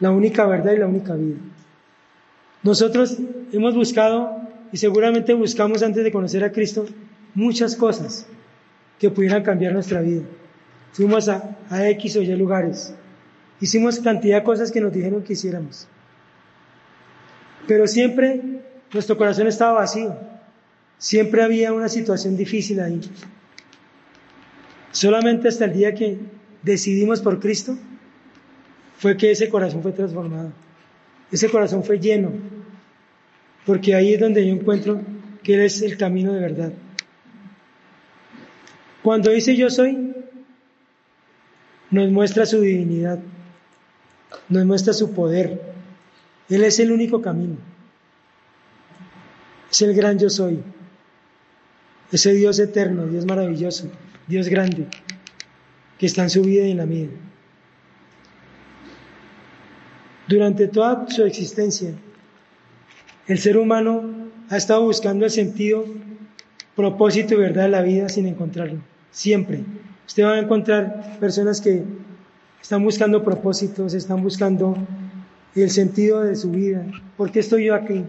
la 0.00 0.10
única 0.10 0.46
verdad 0.46 0.72
y 0.72 0.78
la 0.78 0.86
única 0.86 1.14
vida. 1.14 1.36
Nosotros 2.62 3.18
hemos 3.52 3.74
buscado 3.74 4.40
y 4.72 4.78
seguramente 4.78 5.34
buscamos 5.34 5.82
antes 5.82 6.02
de 6.02 6.10
conocer 6.10 6.44
a 6.44 6.52
Cristo 6.52 6.86
muchas 7.34 7.76
cosas 7.76 8.26
que 8.98 9.10
pudieran 9.10 9.42
cambiar 9.42 9.74
nuestra 9.74 10.00
vida. 10.00 10.22
Fuimos 10.92 11.28
a, 11.28 11.56
a 11.68 11.88
X 11.90 12.16
o 12.16 12.22
Y 12.22 12.36
lugares, 12.36 12.94
hicimos 13.60 14.00
cantidad 14.00 14.38
de 14.38 14.44
cosas 14.44 14.72
que 14.72 14.80
nos 14.80 14.92
dijeron 14.92 15.22
que 15.22 15.34
hiciéramos. 15.34 15.88
Pero 17.66 17.86
siempre 17.86 18.62
nuestro 18.92 19.16
corazón 19.16 19.46
estaba 19.46 19.72
vacío, 19.72 20.16
siempre 20.96 21.42
había 21.42 21.72
una 21.72 21.88
situación 21.88 22.36
difícil 22.36 22.80
ahí. 22.80 23.00
Solamente 24.92 25.48
hasta 25.48 25.64
el 25.64 25.72
día 25.72 25.94
que 25.94 26.18
decidimos 26.62 27.20
por 27.20 27.40
Cristo 27.40 27.76
fue 28.98 29.16
que 29.16 29.30
ese 29.30 29.48
corazón 29.48 29.82
fue 29.82 29.92
transformado. 29.92 30.52
Ese 31.30 31.48
corazón 31.48 31.82
fue 31.82 31.98
lleno, 31.98 32.30
porque 33.64 33.94
ahí 33.94 34.14
es 34.14 34.20
donde 34.20 34.46
yo 34.46 34.52
encuentro 34.52 35.00
que 35.42 35.54
Él 35.54 35.62
es 35.62 35.80
el 35.80 35.96
camino 35.96 36.34
de 36.34 36.40
verdad. 36.40 36.72
Cuando 39.02 39.30
dice 39.30 39.56
yo 39.56 39.70
soy, 39.70 40.14
nos 41.90 42.10
muestra 42.10 42.44
su 42.44 42.60
divinidad, 42.60 43.18
nos 44.48 44.64
muestra 44.66 44.92
su 44.92 45.12
poder. 45.12 45.60
Él 46.50 46.64
es 46.64 46.78
el 46.80 46.92
único 46.92 47.22
camino. 47.22 47.56
Es 49.70 49.80
el 49.82 49.94
gran 49.94 50.18
yo 50.18 50.28
soy. 50.28 50.62
Ese 52.12 52.34
Dios 52.34 52.58
eterno, 52.58 53.06
Dios 53.06 53.24
maravilloso, 53.24 53.90
Dios 54.28 54.48
grande, 54.48 54.86
que 55.98 56.06
está 56.06 56.22
en 56.22 56.30
su 56.30 56.42
vida 56.42 56.66
y 56.66 56.72
en 56.72 56.76
la 56.76 56.86
mía. 56.86 57.08
Durante 60.28 60.68
toda 60.68 61.08
su 61.08 61.24
existencia, 61.24 61.94
el 63.26 63.38
ser 63.38 63.56
humano 63.56 64.02
ha 64.50 64.56
estado 64.58 64.82
buscando 64.82 65.24
el 65.24 65.30
sentido, 65.30 65.86
propósito 66.76 67.34
y 67.34 67.38
verdad 67.38 67.64
de 67.64 67.68
la 67.70 67.82
vida 67.82 68.08
sin 68.10 68.26
encontrarlo. 68.26 68.80
Siempre. 69.10 69.64
Usted 70.06 70.24
va 70.24 70.34
a 70.34 70.38
encontrar 70.38 71.18
personas 71.18 71.60
que 71.60 71.82
están 72.60 72.84
buscando 72.84 73.24
propósitos, 73.24 73.94
están 73.94 74.22
buscando 74.22 74.76
el 75.54 75.70
sentido 75.70 76.22
de 76.22 76.36
su 76.36 76.50
vida. 76.50 76.84
¿Por 77.16 77.30
qué 77.30 77.40
estoy 77.40 77.66
yo 77.66 77.74
aquí? 77.74 78.04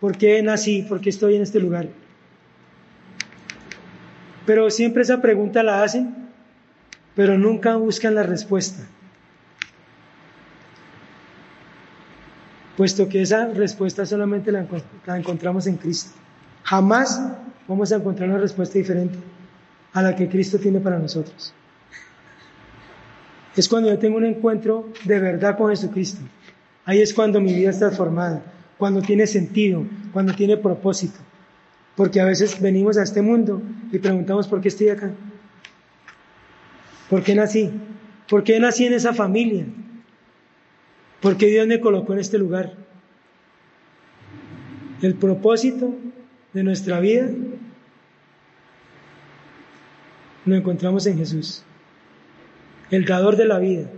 ¿Por 0.00 0.16
qué 0.16 0.40
nací? 0.42 0.82
¿Por 0.82 1.00
qué 1.00 1.10
estoy 1.10 1.34
en 1.36 1.42
este 1.42 1.58
lugar? 1.60 1.88
Pero 4.46 4.70
siempre 4.70 5.02
esa 5.02 5.20
pregunta 5.20 5.62
la 5.62 5.82
hacen, 5.82 6.14
pero 7.14 7.36
nunca 7.38 7.76
buscan 7.76 8.14
la 8.14 8.22
respuesta. 8.22 8.82
Puesto 12.76 13.08
que 13.08 13.22
esa 13.22 13.46
respuesta 13.46 14.06
solamente 14.06 14.50
la, 14.52 14.66
encontramos 15.16 15.66
en 15.66 15.76
Cristo. 15.76 16.12
Jamás 16.64 17.20
vamos 17.68 17.92
a 17.92 17.96
encontrar 17.96 18.28
una 18.28 18.38
respuesta 18.38 18.78
diferente 18.78 19.18
a 19.92 20.02
la 20.02 20.16
que 20.16 20.28
Cristo 20.28 20.58
tiene 20.58 20.80
para 20.80 20.98
nosotros. 20.98 21.52
Es 23.56 23.68
cuando 23.68 23.90
yo 23.90 23.98
tengo 23.98 24.16
un 24.16 24.24
encuentro 24.24 24.88
de 25.04 25.18
verdad 25.18 25.58
con 25.58 25.70
Jesucristo. 25.70 26.22
Ahí 26.86 27.02
es 27.02 27.12
cuando 27.12 27.40
mi 27.40 27.52
vida 27.52 27.70
está 27.70 27.86
transformada, 27.86 28.42
cuando 28.78 29.02
tiene 29.02 29.26
sentido, 29.26 29.84
cuando 30.12 30.32
tiene 30.32 30.56
propósito. 30.56 31.18
Porque 32.00 32.18
a 32.18 32.24
veces 32.24 32.58
venimos 32.58 32.96
a 32.96 33.02
este 33.02 33.20
mundo 33.20 33.60
y 33.92 33.98
preguntamos 33.98 34.48
por 34.48 34.62
qué 34.62 34.68
estoy 34.68 34.88
acá. 34.88 35.10
¿Por 37.10 37.22
qué 37.22 37.34
nací? 37.34 37.70
¿Por 38.26 38.42
qué 38.42 38.58
nací 38.58 38.86
en 38.86 38.94
esa 38.94 39.12
familia? 39.12 39.66
¿Por 41.20 41.36
qué 41.36 41.48
Dios 41.48 41.66
me 41.66 41.78
colocó 41.78 42.14
en 42.14 42.20
este 42.20 42.38
lugar? 42.38 42.72
El 45.02 45.14
propósito 45.16 45.94
de 46.54 46.62
nuestra 46.62 47.00
vida 47.00 47.28
lo 50.46 50.54
encontramos 50.54 51.06
en 51.06 51.18
Jesús, 51.18 51.64
el 52.90 53.04
dador 53.04 53.36
de 53.36 53.44
la 53.44 53.58
vida, 53.58 53.90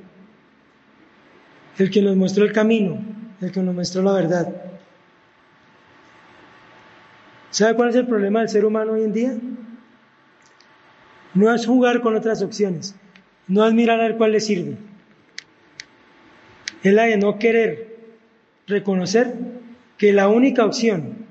el 1.78 1.88
que 1.88 2.02
nos 2.02 2.16
mostró 2.16 2.44
el 2.44 2.52
camino, 2.52 3.00
el 3.40 3.52
que 3.52 3.62
nos 3.62 3.76
mostró 3.76 4.02
la 4.02 4.14
verdad. 4.14 4.61
¿Sabe 7.52 7.76
cuál 7.76 7.90
es 7.90 7.96
el 7.96 8.06
problema 8.06 8.40
del 8.40 8.48
ser 8.48 8.64
humano 8.64 8.92
hoy 8.92 9.02
en 9.02 9.12
día? 9.12 9.34
No 11.34 11.54
es 11.54 11.66
jugar 11.66 12.00
con 12.00 12.16
otras 12.16 12.42
opciones, 12.42 12.94
no 13.46 13.66
es 13.66 13.74
mirar 13.74 14.00
a 14.00 14.28
le 14.28 14.40
sirve. 14.40 14.76
Es 16.82 16.94
la 16.94 17.04
de 17.04 17.18
no 17.18 17.38
querer 17.38 17.98
reconocer 18.66 19.34
que 19.98 20.14
la 20.14 20.28
única 20.28 20.64
opción 20.64 21.26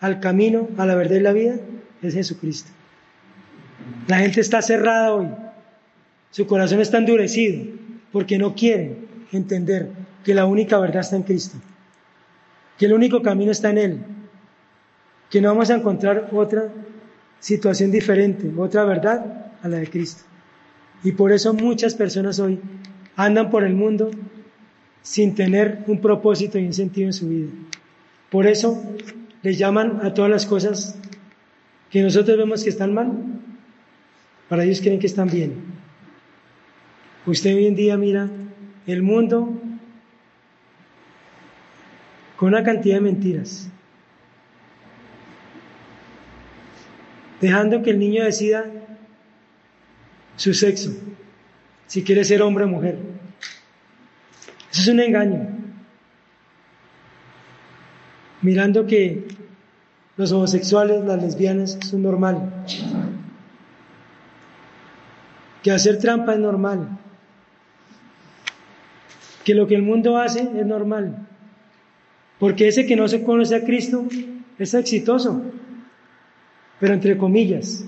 al 0.00 0.20
camino, 0.20 0.68
a 0.78 0.86
la 0.86 0.94
verdad 0.94 1.16
y 1.16 1.20
la 1.20 1.32
vida 1.32 1.56
es 2.02 2.14
Jesucristo. 2.14 2.70
La 4.06 4.18
gente 4.18 4.40
está 4.40 4.62
cerrada 4.62 5.12
hoy. 5.12 5.26
Su 6.30 6.46
corazón 6.46 6.80
está 6.80 6.98
endurecido 6.98 7.64
porque 8.12 8.38
no 8.38 8.54
quieren 8.54 9.08
entender 9.32 9.90
que 10.24 10.34
la 10.34 10.46
única 10.46 10.78
verdad 10.78 11.00
está 11.00 11.16
en 11.16 11.24
Cristo. 11.24 11.58
Que 12.78 12.86
el 12.86 12.92
único 12.92 13.22
camino 13.22 13.50
está 13.50 13.70
en 13.70 13.78
Él. 13.78 14.00
Que 15.34 15.40
no 15.40 15.48
vamos 15.48 15.68
a 15.68 15.74
encontrar 15.74 16.28
otra 16.30 16.68
situación 17.40 17.90
diferente, 17.90 18.52
otra 18.56 18.84
verdad 18.84 19.50
a 19.64 19.68
la 19.68 19.78
de 19.78 19.90
Cristo. 19.90 20.22
Y 21.02 21.10
por 21.10 21.32
eso 21.32 21.52
muchas 21.52 21.96
personas 21.96 22.38
hoy 22.38 22.60
andan 23.16 23.50
por 23.50 23.64
el 23.64 23.74
mundo 23.74 24.12
sin 25.02 25.34
tener 25.34 25.82
un 25.88 26.00
propósito 26.00 26.56
y 26.56 26.66
un 26.66 26.72
sentido 26.72 27.08
en 27.08 27.12
su 27.12 27.28
vida. 27.28 27.48
Por 28.30 28.46
eso 28.46 28.80
le 29.42 29.54
llaman 29.54 30.06
a 30.06 30.14
todas 30.14 30.30
las 30.30 30.46
cosas 30.46 31.00
que 31.90 32.00
nosotros 32.00 32.38
vemos 32.38 32.62
que 32.62 32.70
están 32.70 32.94
mal, 32.94 33.10
para 34.48 34.62
ellos 34.62 34.80
creen 34.80 35.00
que 35.00 35.08
están 35.08 35.28
bien. 35.28 35.54
Usted 37.26 37.56
hoy 37.56 37.66
en 37.66 37.74
día 37.74 37.96
mira 37.96 38.30
el 38.86 39.02
mundo 39.02 39.52
con 42.36 42.50
una 42.50 42.62
cantidad 42.62 42.94
de 42.94 43.00
mentiras, 43.00 43.68
dejando 47.44 47.82
que 47.82 47.90
el 47.90 47.98
niño 47.98 48.24
decida 48.24 48.64
su 50.36 50.52
sexo, 50.54 50.90
si 51.86 52.02
quiere 52.02 52.24
ser 52.24 52.42
hombre 52.42 52.64
o 52.64 52.68
mujer. 52.68 52.98
Eso 54.72 54.82
es 54.82 54.88
un 54.88 55.00
engaño. 55.00 55.48
Mirando 58.42 58.86
que 58.86 59.28
los 60.16 60.32
homosexuales, 60.32 61.04
las 61.04 61.22
lesbianas, 61.22 61.78
son 61.88 62.02
normal 62.02 62.64
que 65.64 65.70
hacer 65.70 65.98
trampa 65.98 66.34
es 66.34 66.38
normal, 66.38 66.98
que 69.44 69.54
lo 69.54 69.66
que 69.66 69.74
el 69.74 69.82
mundo 69.82 70.18
hace 70.18 70.40
es 70.42 70.66
normal, 70.66 71.26
Porque 72.38 72.68
ese 72.68 72.84
que 72.84 72.96
no 72.96 73.08
se 73.08 73.22
conoce 73.22 73.54
a 73.56 73.64
Cristo 73.64 74.04
es 74.58 74.74
exitoso, 74.74 75.42
pero 76.80 76.94
entre 76.94 77.16
comillas, 77.16 77.84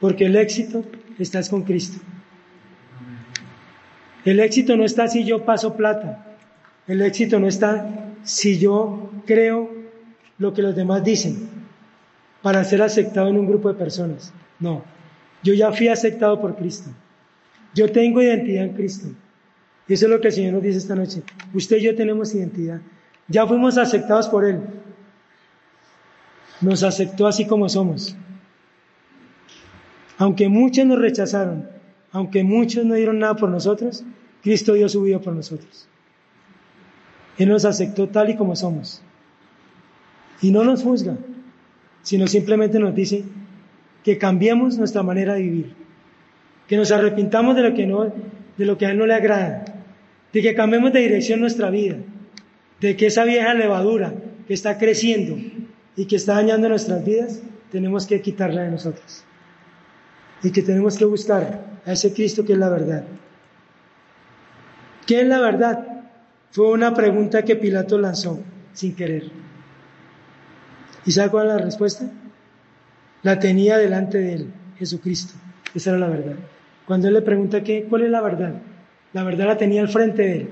porque 0.00 0.26
el 0.26 0.36
éxito 0.36 0.84
está 1.18 1.40
con 1.48 1.62
Cristo. 1.62 1.98
El 4.24 4.40
éxito 4.40 4.76
no 4.76 4.84
está 4.84 5.06
si 5.08 5.24
yo 5.24 5.44
paso 5.44 5.76
plata, 5.76 6.36
el 6.86 7.02
éxito 7.02 7.38
no 7.38 7.46
está 7.46 8.14
si 8.22 8.58
yo 8.58 9.10
creo 9.26 9.70
lo 10.38 10.54
que 10.54 10.62
los 10.62 10.74
demás 10.74 11.04
dicen 11.04 11.48
para 12.42 12.64
ser 12.64 12.82
aceptado 12.82 13.28
en 13.28 13.38
un 13.38 13.46
grupo 13.46 13.68
de 13.68 13.78
personas. 13.78 14.32
No, 14.60 14.82
yo 15.42 15.54
ya 15.54 15.72
fui 15.72 15.88
aceptado 15.88 16.40
por 16.40 16.56
Cristo. 16.56 16.90
Yo 17.74 17.90
tengo 17.90 18.22
identidad 18.22 18.64
en 18.64 18.74
Cristo. 18.74 19.08
Eso 19.88 20.06
es 20.06 20.10
lo 20.10 20.20
que 20.20 20.28
el 20.28 20.34
Señor 20.34 20.54
nos 20.54 20.62
dice 20.62 20.78
esta 20.78 20.94
noche. 20.94 21.22
Usted 21.52 21.76
y 21.76 21.82
yo 21.82 21.94
tenemos 21.94 22.34
identidad. 22.34 22.80
Ya 23.28 23.46
fuimos 23.46 23.76
aceptados 23.76 24.28
por 24.28 24.44
Él. 24.44 24.60
Nos 26.60 26.82
aceptó 26.82 27.26
así 27.26 27.46
como 27.46 27.68
somos. 27.68 28.16
Aunque 30.18 30.48
muchos 30.48 30.86
nos 30.86 30.98
rechazaron, 30.98 31.68
aunque 32.12 32.44
muchos 32.44 32.84
no 32.84 32.94
dieron 32.94 33.18
nada 33.18 33.34
por 33.34 33.48
nosotros, 33.48 34.04
Cristo 34.42 34.74
dio 34.74 34.88
su 34.88 35.02
vida 35.02 35.18
por 35.18 35.34
nosotros. 35.34 35.88
Él 37.38 37.48
nos 37.48 37.64
aceptó 37.64 38.08
tal 38.08 38.30
y 38.30 38.36
como 38.36 38.54
somos. 38.54 39.02
Y 40.40 40.50
no 40.50 40.62
nos 40.64 40.82
juzga, 40.82 41.16
sino 42.02 42.26
simplemente 42.26 42.78
nos 42.78 42.94
dice 42.94 43.24
que 44.04 44.18
cambiemos 44.18 44.78
nuestra 44.78 45.02
manera 45.02 45.34
de 45.34 45.42
vivir, 45.42 45.74
que 46.68 46.76
nos 46.76 46.92
arrepintamos 46.92 47.56
de 47.56 47.62
lo 47.62 47.74
que, 47.74 47.86
no, 47.86 48.04
de 48.04 48.64
lo 48.66 48.78
que 48.78 48.86
a 48.86 48.90
Él 48.90 48.98
no 48.98 49.06
le 49.06 49.14
agrada, 49.14 49.64
de 50.32 50.42
que 50.42 50.54
cambiemos 50.54 50.92
de 50.92 51.00
dirección 51.00 51.40
nuestra 51.40 51.70
vida, 51.70 51.96
de 52.80 52.96
que 52.96 53.06
esa 53.06 53.24
vieja 53.24 53.54
levadura 53.54 54.14
que 54.46 54.54
está 54.54 54.78
creciendo 54.78 55.36
y 55.96 56.06
que 56.06 56.16
está 56.16 56.34
dañando 56.34 56.68
nuestras 56.68 57.04
vidas, 57.04 57.40
tenemos 57.70 58.06
que 58.06 58.20
quitarla 58.20 58.62
de 58.62 58.70
nosotros. 58.70 59.24
Y 60.42 60.50
que 60.50 60.62
tenemos 60.62 60.96
que 60.98 61.04
buscar 61.04 61.60
a 61.86 61.92
ese 61.92 62.12
Cristo 62.12 62.44
que 62.44 62.52
es 62.52 62.58
la 62.58 62.68
verdad. 62.68 63.04
¿Qué 65.06 65.20
es 65.20 65.26
la 65.26 65.40
verdad? 65.40 66.04
Fue 66.50 66.70
una 66.70 66.94
pregunta 66.94 67.44
que 67.44 67.56
Pilato 67.56 67.98
lanzó 67.98 68.40
sin 68.72 68.94
querer. 68.94 69.30
¿Y 71.06 71.12
sabe 71.12 71.30
cuál 71.30 71.48
es 71.48 71.54
la 71.54 71.58
respuesta? 71.58 72.10
La 73.22 73.38
tenía 73.38 73.78
delante 73.78 74.18
de 74.18 74.32
él, 74.34 74.52
Jesucristo. 74.78 75.34
Esa 75.74 75.90
era 75.90 75.98
la 75.98 76.08
verdad. 76.08 76.36
Cuando 76.86 77.08
él 77.08 77.14
le 77.14 77.22
pregunta 77.22 77.62
qué, 77.62 77.84
cuál 77.84 78.02
es 78.02 78.10
la 78.10 78.20
verdad, 78.20 78.54
la 79.12 79.24
verdad 79.24 79.46
la 79.46 79.56
tenía 79.56 79.80
al 79.80 79.88
frente 79.88 80.22
de 80.22 80.36
él 80.36 80.48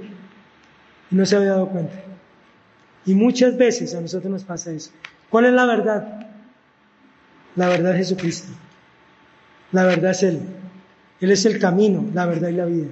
y 1.11 1.14
no 1.14 1.26
se 1.26 1.37
había 1.37 1.50
dado 1.50 1.68
cuenta. 1.68 1.94
Y 3.05 3.14
muchas 3.14 3.57
veces 3.57 3.94
a 3.94 4.00
nosotros 4.00 4.31
nos 4.31 4.44
pasa 4.44 4.72
eso. 4.72 4.90
¿Cuál 5.33 5.47
es 5.47 5.55
la 5.55 5.64
verdad? 5.64 6.27
La 7.57 7.68
verdad 7.71 7.92
es 7.92 8.09
Jesucristo. 8.09 8.53
La 9.73 9.85
verdad 9.85 10.11
es 10.11 10.23
Él. 10.25 10.40
Él 11.23 11.31
es 11.31 11.47
el 11.47 11.59
camino, 11.59 12.05
la 12.12 12.27
verdad 12.27 12.51
y 12.51 12.53
la 12.53 12.66
vida. 12.66 12.88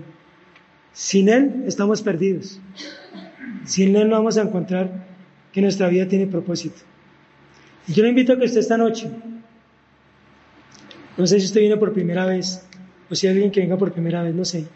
Sin 0.94 1.28
Él 1.28 1.64
estamos 1.66 2.00
perdidos. 2.00 2.58
Sin 3.66 3.94
Él 3.94 4.08
no 4.08 4.16
vamos 4.16 4.38
a 4.38 4.40
encontrar 4.40 4.90
que 5.52 5.60
nuestra 5.60 5.88
vida 5.88 6.08
tiene 6.08 6.26
propósito. 6.26 6.80
Y 7.86 7.92
yo 7.92 8.02
le 8.04 8.08
invito 8.08 8.32
a 8.32 8.38
que 8.38 8.46
usted 8.46 8.60
esta 8.60 8.78
noche, 8.78 9.10
no 11.18 11.26
sé 11.26 11.40
si 11.40 11.44
usted 11.44 11.60
viene 11.60 11.76
por 11.76 11.92
primera 11.92 12.24
vez, 12.24 12.66
o 13.10 13.14
si 13.14 13.26
hay 13.26 13.34
alguien 13.34 13.50
que 13.50 13.60
venga 13.60 13.76
por 13.76 13.92
primera 13.92 14.22
vez, 14.22 14.34
no 14.34 14.46
sé, 14.46 14.66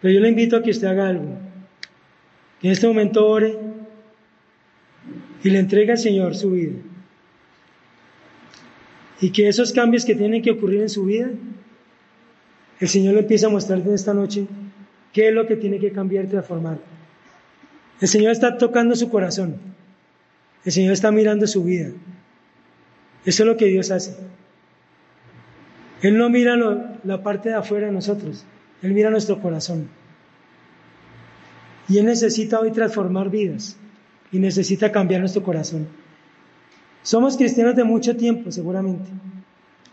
pero 0.00 0.14
yo 0.14 0.20
le 0.20 0.28
invito 0.28 0.56
a 0.56 0.62
que 0.62 0.70
usted 0.70 0.86
haga 0.86 1.08
algo. 1.08 1.38
Que 2.60 2.68
en 2.68 2.72
este 2.72 2.86
momento 2.86 3.26
ore 3.26 3.73
y 5.44 5.50
le 5.50 5.58
entregue 5.58 5.92
al 5.92 5.98
Señor 5.98 6.34
su 6.34 6.50
vida. 6.50 6.72
Y 9.20 9.30
que 9.30 9.46
esos 9.46 9.72
cambios 9.72 10.04
que 10.04 10.14
tienen 10.14 10.42
que 10.42 10.50
ocurrir 10.50 10.80
en 10.80 10.88
su 10.88 11.04
vida, 11.04 11.28
el 12.80 12.88
Señor 12.88 13.14
le 13.14 13.20
empieza 13.20 13.46
a 13.46 13.50
mostrar 13.50 13.78
en 13.80 13.92
esta 13.92 14.14
noche 14.14 14.46
qué 15.12 15.28
es 15.28 15.34
lo 15.34 15.46
que 15.46 15.56
tiene 15.56 15.78
que 15.78 15.92
cambiar 15.92 16.24
y 16.24 16.28
transformar. 16.28 16.78
El 18.00 18.08
Señor 18.08 18.32
está 18.32 18.56
tocando 18.56 18.96
su 18.96 19.10
corazón. 19.10 19.56
El 20.64 20.72
Señor 20.72 20.94
está 20.94 21.12
mirando 21.12 21.46
su 21.46 21.62
vida. 21.62 21.90
Eso 23.26 23.42
es 23.42 23.46
lo 23.46 23.56
que 23.58 23.66
Dios 23.66 23.90
hace. 23.90 24.16
Él 26.00 26.16
no 26.16 26.30
mira 26.30 26.56
la 27.04 27.22
parte 27.22 27.50
de 27.50 27.54
afuera 27.54 27.86
de 27.86 27.92
nosotros, 27.92 28.44
Él 28.82 28.92
mira 28.92 29.10
nuestro 29.10 29.40
corazón. 29.40 29.88
Y 31.88 31.98
Él 31.98 32.06
necesita 32.06 32.60
hoy 32.60 32.72
transformar 32.72 33.30
vidas 33.30 33.78
y 34.32 34.38
necesita 34.38 34.90
cambiar 34.90 35.20
nuestro 35.20 35.42
corazón. 35.42 35.86
Somos 37.02 37.36
cristianos 37.36 37.76
de 37.76 37.84
mucho 37.84 38.16
tiempo, 38.16 38.50
seguramente, 38.50 39.10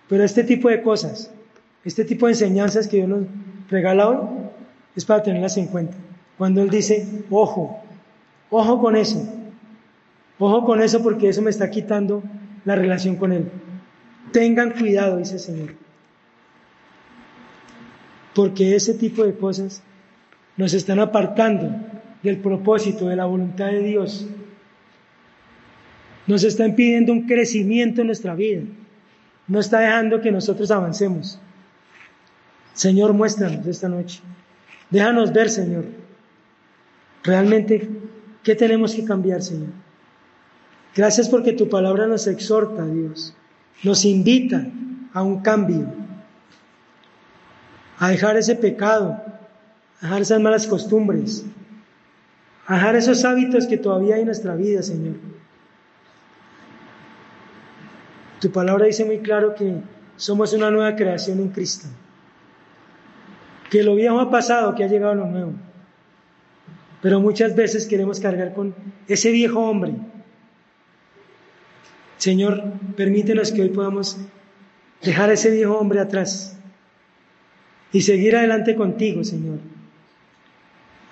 pero 0.07 0.23
este 0.23 0.43
tipo 0.43 0.69
de 0.69 0.81
cosas, 0.81 1.31
este 1.83 2.05
tipo 2.05 2.25
de 2.25 2.33
enseñanzas 2.33 2.87
que 2.87 2.97
Dios 2.97 3.09
nos 3.09 3.23
regala 3.69 4.09
hoy, 4.09 4.27
es 4.95 5.05
para 5.05 5.21
tenerlas 5.21 5.57
en 5.57 5.67
cuenta. 5.67 5.95
Cuando 6.37 6.61
Él 6.61 6.69
dice, 6.69 7.07
ojo, 7.29 7.81
ojo 8.49 8.79
con 8.79 8.95
eso, 8.95 9.27
ojo 10.39 10.65
con 10.65 10.81
eso 10.81 11.03
porque 11.03 11.29
eso 11.29 11.41
me 11.41 11.49
está 11.49 11.69
quitando 11.69 12.23
la 12.65 12.75
relación 12.75 13.15
con 13.15 13.31
Él. 13.31 13.51
Tengan 14.31 14.71
cuidado, 14.71 15.17
dice 15.17 15.33
el 15.33 15.39
Señor. 15.39 15.75
Porque 18.33 18.75
ese 18.75 18.93
tipo 18.93 19.23
de 19.23 19.35
cosas 19.35 19.83
nos 20.55 20.73
están 20.73 20.99
apartando 20.99 21.75
del 22.23 22.37
propósito, 22.37 23.07
de 23.07 23.15
la 23.15 23.25
voluntad 23.25 23.67
de 23.67 23.83
Dios. 23.83 24.27
Nos 26.27 26.43
está 26.43 26.65
impidiendo 26.65 27.11
un 27.11 27.27
crecimiento 27.27 28.01
en 28.01 28.07
nuestra 28.07 28.35
vida. 28.35 28.61
No 29.47 29.59
está 29.59 29.79
dejando 29.79 30.21
que 30.21 30.31
nosotros 30.31 30.69
avancemos. 30.71 31.39
Señor, 32.73 33.13
muéstranos 33.13 33.65
esta 33.65 33.89
noche. 33.89 34.21
Déjanos 34.89 35.33
ver, 35.33 35.49
Señor, 35.49 35.85
realmente 37.23 37.89
qué 38.43 38.55
tenemos 38.55 38.93
que 38.93 39.03
cambiar, 39.03 39.41
Señor. 39.41 39.69
Gracias 40.95 41.29
porque 41.29 41.53
tu 41.53 41.69
palabra 41.69 42.07
nos 42.07 42.27
exhorta, 42.27 42.85
Dios, 42.85 43.33
nos 43.83 44.03
invita 44.03 44.67
a 45.13 45.23
un 45.23 45.41
cambio, 45.41 45.87
a 47.97 48.09
dejar 48.09 48.35
ese 48.35 48.55
pecado, 48.55 49.21
a 50.01 50.05
dejar 50.05 50.21
esas 50.21 50.41
malas 50.41 50.67
costumbres, 50.67 51.45
a 52.71 52.75
dejar 52.75 52.95
esos 52.95 53.25
hábitos 53.25 53.67
que 53.67 53.77
todavía 53.77 54.15
hay 54.15 54.21
en 54.21 54.27
nuestra 54.27 54.55
vida, 54.55 54.81
Señor. 54.81 55.15
Tu 58.39 58.51
palabra 58.51 58.85
dice 58.85 59.03
muy 59.03 59.19
claro 59.19 59.55
que 59.55 59.81
somos 60.15 60.53
una 60.53 60.71
nueva 60.71 60.95
creación 60.95 61.39
en 61.39 61.49
Cristo 61.49 61.87
que 63.71 63.83
lo 63.83 63.95
viejo 63.95 64.19
ha 64.19 64.29
pasado, 64.29 64.75
que 64.75 64.83
ha 64.83 64.87
llegado 64.87 65.15
lo 65.15 65.25
nuevo. 65.27 65.53
Pero 67.01 67.21
muchas 67.21 67.55
veces 67.55 67.87
queremos 67.87 68.19
cargar 68.19 68.53
con 68.53 68.75
ese 69.07 69.31
viejo 69.31 69.61
hombre. 69.61 69.93
Señor, 72.17 72.63
permítenos 72.97 73.51
que 73.53 73.61
hoy 73.61 73.69
podamos 73.69 74.17
dejar 75.01 75.31
ese 75.31 75.51
viejo 75.51 75.77
hombre 75.77 76.01
atrás 76.01 76.57
y 77.93 78.01
seguir 78.01 78.35
adelante 78.35 78.75
contigo, 78.75 79.23
Señor. 79.23 79.59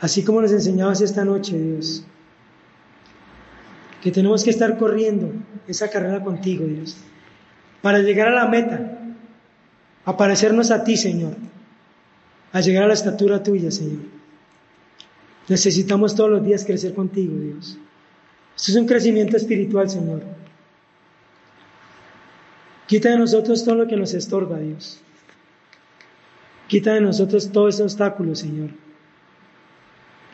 Así 0.01 0.23
como 0.23 0.41
nos 0.41 0.51
enseñabas 0.51 1.01
esta 1.01 1.25
noche, 1.25 1.57
Dios. 1.57 2.03
Que 4.01 4.11
tenemos 4.11 4.43
que 4.43 4.49
estar 4.49 4.77
corriendo 4.77 5.33
esa 5.67 5.89
carrera 5.89 6.23
contigo, 6.23 6.65
Dios. 6.65 6.97
Para 7.81 7.99
llegar 7.99 8.29
a 8.29 8.35
la 8.35 8.47
meta, 8.47 8.97
a 10.05 10.15
parecernos 10.15 10.71
a 10.71 10.83
ti, 10.83 10.95
Señor 10.95 11.35
a 12.51 12.61
llegar 12.61 12.83
a 12.83 12.87
la 12.87 12.93
estatura 12.93 13.43
tuya, 13.43 13.71
Señor. 13.71 14.01
Necesitamos 15.47 16.15
todos 16.15 16.29
los 16.29 16.43
días 16.43 16.65
crecer 16.65 16.93
contigo, 16.93 17.35
Dios. 17.35 17.77
Esto 18.55 18.71
es 18.71 18.77
un 18.77 18.87
crecimiento 18.87 19.37
espiritual, 19.37 19.89
Señor. 19.89 20.23
Quita 22.87 23.09
de 23.09 23.17
nosotros 23.17 23.63
todo 23.63 23.75
lo 23.75 23.87
que 23.87 23.95
nos 23.95 24.13
estorba, 24.13 24.59
Dios. 24.59 24.99
Quita 26.67 26.93
de 26.93 27.01
nosotros 27.01 27.51
todo 27.51 27.67
ese 27.67 27.83
obstáculo, 27.83 28.35
Señor. 28.35 28.71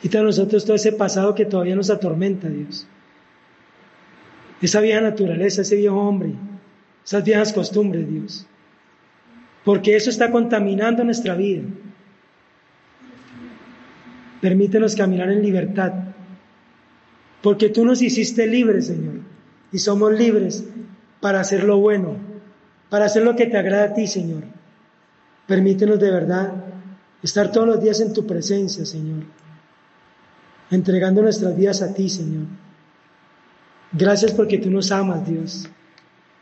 Quita 0.02 0.20
de 0.20 0.26
nosotros 0.26 0.66
todo 0.66 0.76
ese 0.76 0.91
pasado 0.91 1.36
que 1.36 1.46
todavía 1.46 1.76
nos 1.76 1.89
atormenta, 1.89 2.48
Dios. 2.48 2.88
Esa 4.62 4.82
vieja 4.82 5.02
naturaleza, 5.02 5.62
ese 5.62 5.76
viejo 5.76 5.96
hombre, 5.96 6.34
esas 7.04 7.24
viejas 7.24 7.54
costumbres, 7.54 8.10
Dios. 8.10 8.48
Porque 9.64 9.96
eso 9.96 10.10
está 10.10 10.32
contaminando 10.32 11.04
nuestra 11.04 11.36
vida. 11.36 11.64
Permítenos 14.41 14.96
caminar 14.96 15.32
en 15.32 15.41
libertad, 15.41 15.91
porque 17.41 17.70
tú 17.70 17.86
nos 17.86 18.02
hiciste 18.02 18.46
libres, 18.46 18.88
Señor, 18.88 19.22
y 19.72 19.80
somos 19.80 20.14
libres 20.14 20.66
para 21.20 21.39
hacer 21.39 21.64
lo 21.64 21.80
bueno, 21.80 22.18
para 22.89 23.06
hacer 23.06 23.24
lo 23.24 23.36
que 23.36 23.48
te 23.48 23.58
agrada 23.58 23.86
a 23.86 23.93
ti, 23.93 24.06
Señor. 24.06 24.43
Permítenos 25.48 26.00
de 26.00 26.12
verdad 26.12 26.54
estar 27.24 27.52
todos 27.52 27.68
los 27.68 27.82
días 27.82 28.00
en 28.02 28.14
tu 28.14 28.28
presencia, 28.28 28.86
Señor, 28.86 29.24
entregando 30.72 31.22
nuestras 31.22 31.55
vidas 31.55 31.82
a 31.82 31.93
ti, 31.93 32.09
Señor, 32.09 32.47
Gracias 33.97 34.34
porque 34.34 34.57
tú 34.57 34.70
nos 34.70 34.91
amas, 34.91 35.26
Dios. 35.26 35.70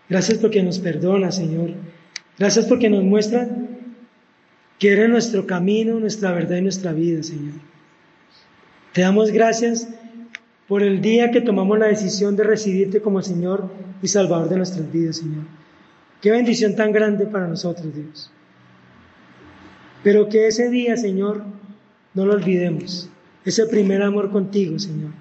Gracias 0.10 0.40
porque 0.40 0.64
nos 0.64 0.80
perdonas, 0.80 1.36
Señor. 1.36 1.72
Gracias 2.40 2.66
porque 2.66 2.90
nos 2.90 3.04
muestras 3.04 3.48
que 4.80 4.92
eres 4.92 5.08
nuestro 5.08 5.46
camino, 5.46 6.00
nuestra 6.00 6.32
verdad 6.32 6.58
y 6.58 6.62
nuestra 6.62 6.94
vida, 6.94 7.22
Señor. 7.22 7.54
Te 8.92 9.02
damos 9.02 9.32
gracias 9.32 9.88
por 10.68 10.82
el 10.82 11.02
día 11.02 11.30
que 11.30 11.42
tomamos 11.42 11.78
la 11.78 11.88
decisión 11.88 12.36
de 12.36 12.44
recibirte 12.44 13.02
como 13.02 13.22
Señor 13.22 13.70
y 14.02 14.08
Salvador 14.08 14.50
de 14.50 14.58
nuestras 14.58 14.92
vidas, 14.92 15.18
Señor. 15.18 15.44
Qué 16.22 16.32
bendición 16.32 16.76
tan 16.76 16.92
grande 16.92 17.28
para 17.28 17.48
nosotros, 17.48 17.94
Dios. 17.94 18.32
Pero 20.04 20.28
que 20.28 20.48
ese 20.48 20.70
día, 20.70 20.98
Señor, 20.98 21.44
no 22.16 22.26
lo 22.26 22.34
olvidemos. 22.34 23.10
Ese 23.46 23.66
primer 23.68 24.02
amor 24.02 24.32
contigo, 24.32 24.80
Señor. 24.80 25.12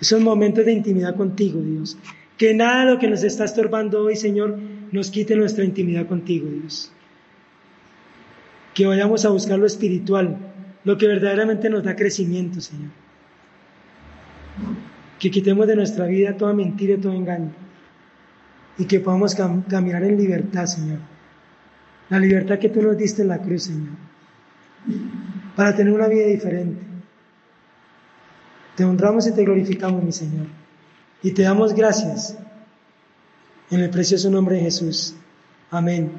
Esos 0.00 0.20
momentos 0.20 0.64
de 0.64 0.72
intimidad 0.72 1.14
contigo, 1.16 1.60
Dios. 1.60 1.96
Que 2.38 2.54
nada 2.54 2.84
de 2.84 2.92
lo 2.92 2.98
que 2.98 3.08
nos 3.08 3.22
está 3.22 3.44
estorbando 3.44 4.02
hoy, 4.02 4.16
Señor, 4.16 4.58
nos 4.90 5.10
quite 5.10 5.36
nuestra 5.36 5.64
intimidad 5.64 6.06
contigo, 6.06 6.48
Dios. 6.48 6.92
Que 8.74 8.86
vayamos 8.86 9.24
a 9.24 9.30
buscar 9.30 9.58
lo 9.58 9.66
espiritual, 9.66 10.36
lo 10.84 10.98
que 10.98 11.06
verdaderamente 11.06 11.70
nos 11.70 11.84
da 11.84 11.94
crecimiento, 11.94 12.60
Señor. 12.60 12.90
Que 15.18 15.30
quitemos 15.30 15.66
de 15.66 15.76
nuestra 15.76 16.06
vida 16.06 16.36
toda 16.36 16.52
mentira 16.52 16.94
y 16.94 16.98
todo 16.98 17.12
engaño. 17.12 17.52
Y 18.78 18.86
que 18.86 19.00
podamos 19.00 19.36
caminar 19.68 20.02
en 20.02 20.16
libertad, 20.16 20.66
Señor. 20.66 20.98
La 22.10 22.18
libertad 22.18 22.58
que 22.58 22.68
tú 22.68 22.82
nos 22.82 22.98
diste 22.98 23.22
en 23.22 23.28
la 23.28 23.38
cruz, 23.38 23.64
Señor. 23.64 23.94
Para 25.54 25.74
tener 25.74 25.92
una 25.92 26.08
vida 26.08 26.26
diferente. 26.26 26.83
Te 28.76 28.84
honramos 28.84 29.26
y 29.26 29.32
te 29.32 29.44
glorificamos, 29.44 30.02
mi 30.02 30.12
Señor. 30.12 30.46
Y 31.22 31.32
te 31.32 31.42
damos 31.42 31.72
gracias 31.74 32.36
en 33.70 33.80
el 33.80 33.90
precioso 33.90 34.30
nombre 34.30 34.56
de 34.56 34.62
Jesús. 34.62 35.14
Amén 35.70 36.12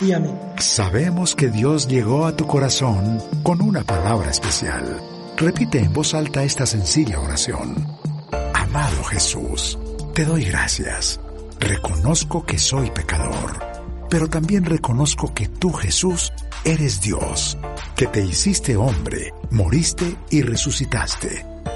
y 0.00 0.12
amén. 0.12 0.38
Sabemos 0.58 1.34
que 1.34 1.50
Dios 1.50 1.88
llegó 1.88 2.26
a 2.26 2.36
tu 2.36 2.46
corazón 2.46 3.20
con 3.42 3.60
una 3.60 3.84
palabra 3.84 4.30
especial. 4.30 5.00
Repite 5.36 5.78
en 5.78 5.92
voz 5.92 6.14
alta 6.14 6.44
esta 6.44 6.64
sencilla 6.64 7.20
oración. 7.20 7.74
Amado 8.54 9.04
Jesús, 9.04 9.78
te 10.14 10.24
doy 10.24 10.44
gracias. 10.44 11.20
Reconozco 11.60 12.44
que 12.44 12.58
soy 12.58 12.90
pecador, 12.90 13.58
pero 14.10 14.28
también 14.28 14.64
reconozco 14.64 15.32
que 15.34 15.48
tú, 15.48 15.72
Jesús, 15.72 16.32
eres 16.64 17.00
Dios, 17.00 17.58
que 17.96 18.06
te 18.06 18.24
hiciste 18.24 18.76
hombre, 18.76 19.32
moriste 19.50 20.16
y 20.30 20.42
resucitaste. 20.42 21.53